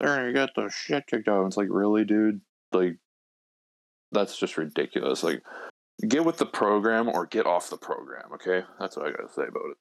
[0.00, 1.46] they're gonna get the shit kicked out.
[1.46, 2.40] It's like, really, dude?
[2.72, 2.96] Like,
[4.12, 5.22] that's just ridiculous.
[5.22, 5.42] Like,
[6.08, 8.32] get with the program or get off the program.
[8.34, 9.76] Okay, that's what I gotta say about it.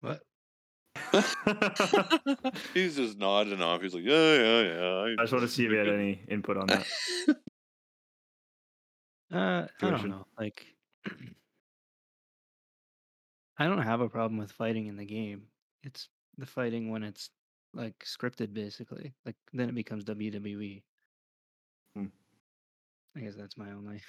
[0.00, 0.20] What?
[2.74, 3.82] He's just nodding off.
[3.82, 5.14] He's like, yeah, yeah, yeah.
[5.18, 6.86] I just want to see if you had any input on that.
[9.32, 10.24] Uh, I don't know.
[10.38, 10.64] Like,
[13.58, 15.42] I don't have a problem with fighting in the game.
[15.82, 16.08] It's
[16.38, 17.30] the fighting when it's
[17.76, 19.12] like scripted, basically.
[19.24, 20.82] Like then it becomes WWE.
[21.94, 22.06] Hmm.
[23.16, 24.02] I guess that's my only.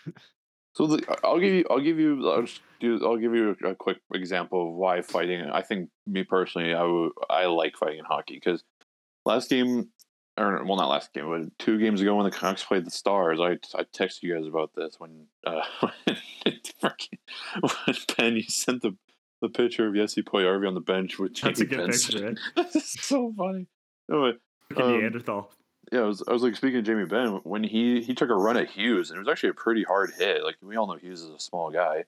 [0.74, 3.70] So the, I'll give you, I'll give you, I'll just do, I'll give you a,
[3.70, 5.42] a quick example of why fighting.
[5.42, 8.64] I think me personally, I would, I like fighting in hockey because
[9.26, 9.90] last game,
[10.38, 13.40] or well, not last game, but two games ago when the Canucks played the Stars,
[13.40, 16.60] I I texted you guys about this when uh, when,
[17.62, 18.96] when Ben you sent the
[19.42, 22.36] the picture of Jesse Puljujarvi on the bench with Jamie That's a good Benson.
[22.36, 22.72] picture, right?
[22.84, 23.68] So funny.
[24.12, 24.32] Anyway,
[24.76, 25.52] Um, Neanderthal.
[25.92, 28.36] yeah, I was, I was like speaking to Jamie Benn when he he took a
[28.36, 30.44] run at Hughes and it was actually a pretty hard hit.
[30.44, 32.06] Like we all know Hughes is a small guy,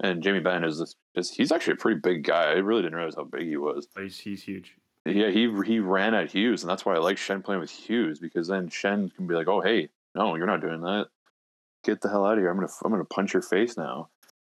[0.00, 2.50] and Jamie Benn is this is he's actually a pretty big guy.
[2.50, 3.86] I really didn't realize how big he was.
[3.98, 4.74] He's, he's huge.
[5.04, 8.18] Yeah, he he ran at Hughes, and that's why I like Schenn playing with Hughes
[8.18, 11.06] because then Schenn can be like, "Oh, hey, no, you're not doing that.
[11.84, 12.50] Get the hell out of here.
[12.50, 14.08] I'm gonna I'm gonna punch your face now."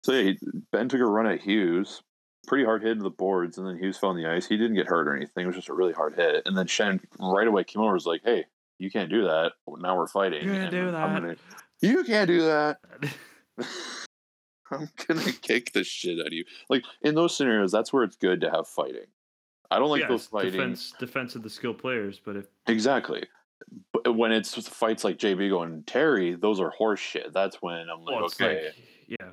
[0.08, 0.38] So yeah, he,
[0.72, 2.02] Benn took a run at Hughes,
[2.46, 4.46] pretty hard hit to the boards, and then Hughes fell on the ice.
[4.46, 5.44] He didn't get hurt or anything.
[5.44, 6.44] It was just a really hard hit.
[6.46, 8.46] And then Schenn right away came over, and was like, "Hey,
[8.78, 9.52] you can't do that.
[9.66, 10.44] Now we're fighting.
[10.44, 11.36] You can't and do I'm that." gonna
[11.82, 12.78] You can't do that.
[14.70, 16.46] I'm gonna kick the shit out of you.
[16.70, 19.08] Like in those scenarios, that's where it's good to have fighting.
[19.70, 23.24] I don't like yeah, those fighting defense defense of the skilled players, but if exactly.
[23.92, 27.34] But when it's fights like JB going Terry, those are horse shit.
[27.34, 28.74] That's when I'm like, well, okay, like
[29.20, 29.28] yeah,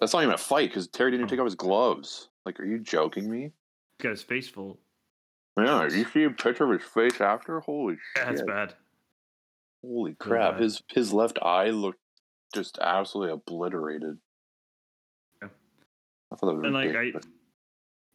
[0.00, 1.28] that's not even a fight because Terry didn't Oh.
[1.28, 2.28] take off his gloves.
[2.46, 3.42] Like, are you joking me?
[3.98, 4.78] he's got his face full.
[5.58, 7.58] Yeah, you see a picture of his face after?
[7.60, 8.74] Holy Yeah, that's bad.
[9.82, 10.52] Holy crap!
[10.54, 10.62] bad.
[10.62, 11.98] His his left eye looked
[12.54, 14.18] just absolutely obliterated.
[15.42, 15.48] Yeah.
[16.32, 17.26] I thought that was And like I, ridiculous.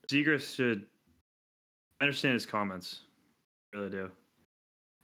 [0.10, 0.86] Zegras should
[2.00, 3.02] I understand his comments.
[3.74, 4.12] I really do.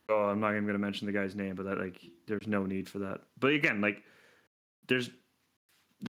[0.09, 2.87] Oh, I'm not even gonna mention the guy's name, but that like there's no need
[2.89, 3.21] for that.
[3.39, 4.03] But again, like
[4.87, 5.09] there's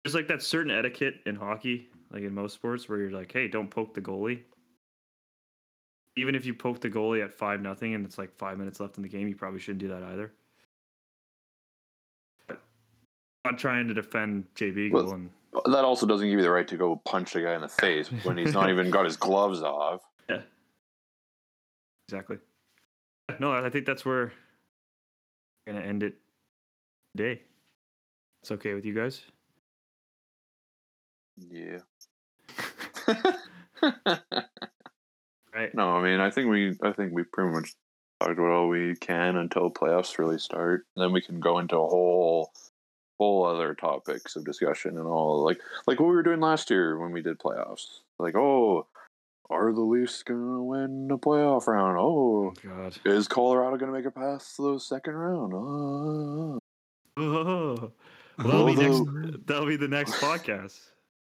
[0.04, 3.48] there's like that certain etiquette in hockey, like in most sports, where you're like, hey,
[3.48, 4.42] don't poke the goalie.
[6.16, 8.98] Even if you poke the goalie at five nothing and it's like five minutes left
[8.98, 10.32] in the game, you probably shouldn't do that either.
[12.48, 12.62] But
[13.46, 15.30] I'm not trying to defend JB Well, and
[15.66, 18.10] that also doesn't give you the right to go punch the guy in the face
[18.24, 20.02] when he's not even got his gloves off.
[20.30, 20.42] Yeah.
[22.08, 22.38] Exactly.
[23.40, 24.32] No, I think that's where
[25.66, 26.16] we're gonna end it
[27.16, 27.42] today.
[28.42, 29.22] It's okay with you guys?
[31.40, 31.80] Yeah.
[35.56, 35.74] Right.
[35.74, 37.74] no, I mean, I think we, I think we pretty much
[38.20, 40.86] talked about all we can until playoffs really start.
[40.96, 42.52] And then we can go into a whole,
[43.20, 46.98] whole other topics of discussion and all, like, like what we were doing last year
[47.00, 48.02] when we did playoffs.
[48.20, 48.88] Like, oh,
[49.50, 51.98] are the Leafs gonna win the playoff round?
[51.98, 52.98] Oh, oh God.
[53.06, 55.54] is Colorado gonna make it past the second round?
[55.56, 56.60] Oh.
[57.18, 57.92] Oh.
[58.38, 59.48] Well, that'll be next.
[59.48, 60.80] That'll be the next podcast,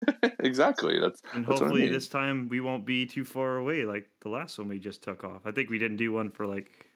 [0.39, 0.99] exactly.
[0.99, 1.91] That's and That's what I hopefully mean.
[1.93, 5.23] this time we won't be too far away like the last one we just took
[5.23, 5.41] off.
[5.45, 6.89] I think we didn't do one for like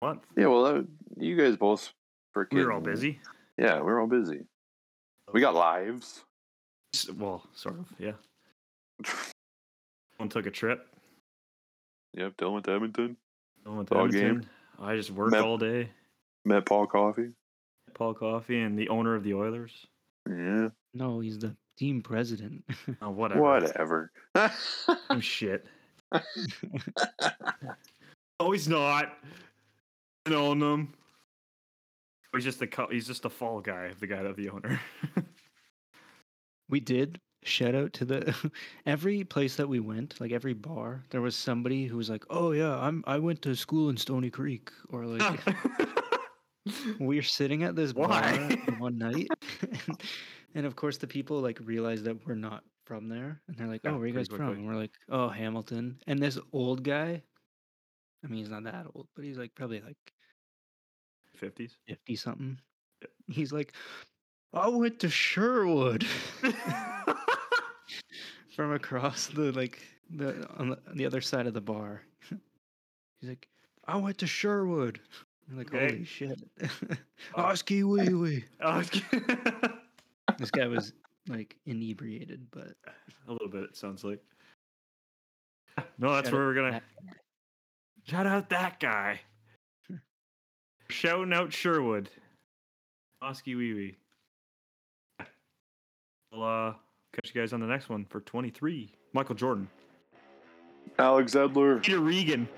[0.00, 0.26] a month.
[0.36, 0.46] yeah.
[0.46, 0.86] Well, that,
[1.18, 1.92] you guys both
[2.36, 2.54] freaking.
[2.54, 3.20] We were all busy.
[3.58, 4.40] Yeah, we were all busy.
[5.32, 6.24] We got lives.
[7.16, 7.86] Well, sort of.
[7.98, 8.12] Yeah.
[10.18, 10.86] One took a trip.
[12.14, 13.16] Yep, Dylan went to Edmonton.
[13.64, 14.20] One went to Ball game.
[14.24, 14.50] Edmonton.
[14.80, 15.88] I just worked Met- all day.
[16.44, 17.30] Met Paul Coffey.
[17.94, 19.86] Paul Coffey and the owner of the Oilers.
[20.28, 22.64] Yeah, No, he's the team president.
[23.00, 23.40] Oh, whatever.
[23.40, 24.12] whatever.
[24.34, 24.50] Oh,
[25.08, 25.66] Some shit.
[28.40, 29.16] oh, he's not.
[30.26, 30.94] I don't own them.
[32.32, 34.80] Oh, he's just the co- he's just the fall guy the guy of the owner.
[36.68, 38.52] we did shout out to the
[38.86, 42.52] every place that we went, like every bar, there was somebody who was like, "Oh
[42.52, 45.40] yeah, I'm I went to school in Stoney Creek," or like
[46.98, 48.22] we were sitting at this bar
[48.78, 49.28] one night,
[49.60, 50.02] and,
[50.54, 53.80] and of course the people like realize that we're not from there, and they're like,
[53.84, 56.38] oh, Yeah, "Oh, where are you guys from?" And we're like, "Oh, Hamilton." And this
[56.52, 57.22] old guy,
[58.24, 59.96] I mean, he's not that old, but he's like probably like
[61.34, 61.76] Fifties.
[61.88, 62.58] fifty something.
[63.28, 63.72] He's like,
[64.52, 66.04] "I went to Sherwood."
[68.54, 69.80] from across the like
[70.10, 72.02] the on the, on the other side of the bar.
[73.20, 73.48] He's like,
[73.86, 75.00] I went to Sherwood.
[75.50, 75.88] I'm like, Okay.
[75.94, 76.38] holy shit.
[77.34, 78.44] Oski wee wee.
[78.60, 79.24] I was kidding.
[80.42, 80.92] This guy was
[81.28, 82.74] like inebriated, but
[83.28, 83.62] a little bit.
[83.62, 84.18] It sounds like.
[85.98, 86.82] No, that's shout where we're gonna
[88.02, 89.20] shout out that guy.
[90.88, 92.10] Shouting out Sherwood.
[93.22, 93.96] Oski Wee Wee.
[96.32, 96.74] We'll uh,
[97.12, 98.90] catch you guys on the next one for 23.
[99.12, 99.68] Michael Jordan.
[100.98, 101.80] Alex Edler.
[101.80, 102.48] Peter Regan.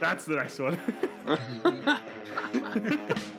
[0.00, 0.78] That's the next one.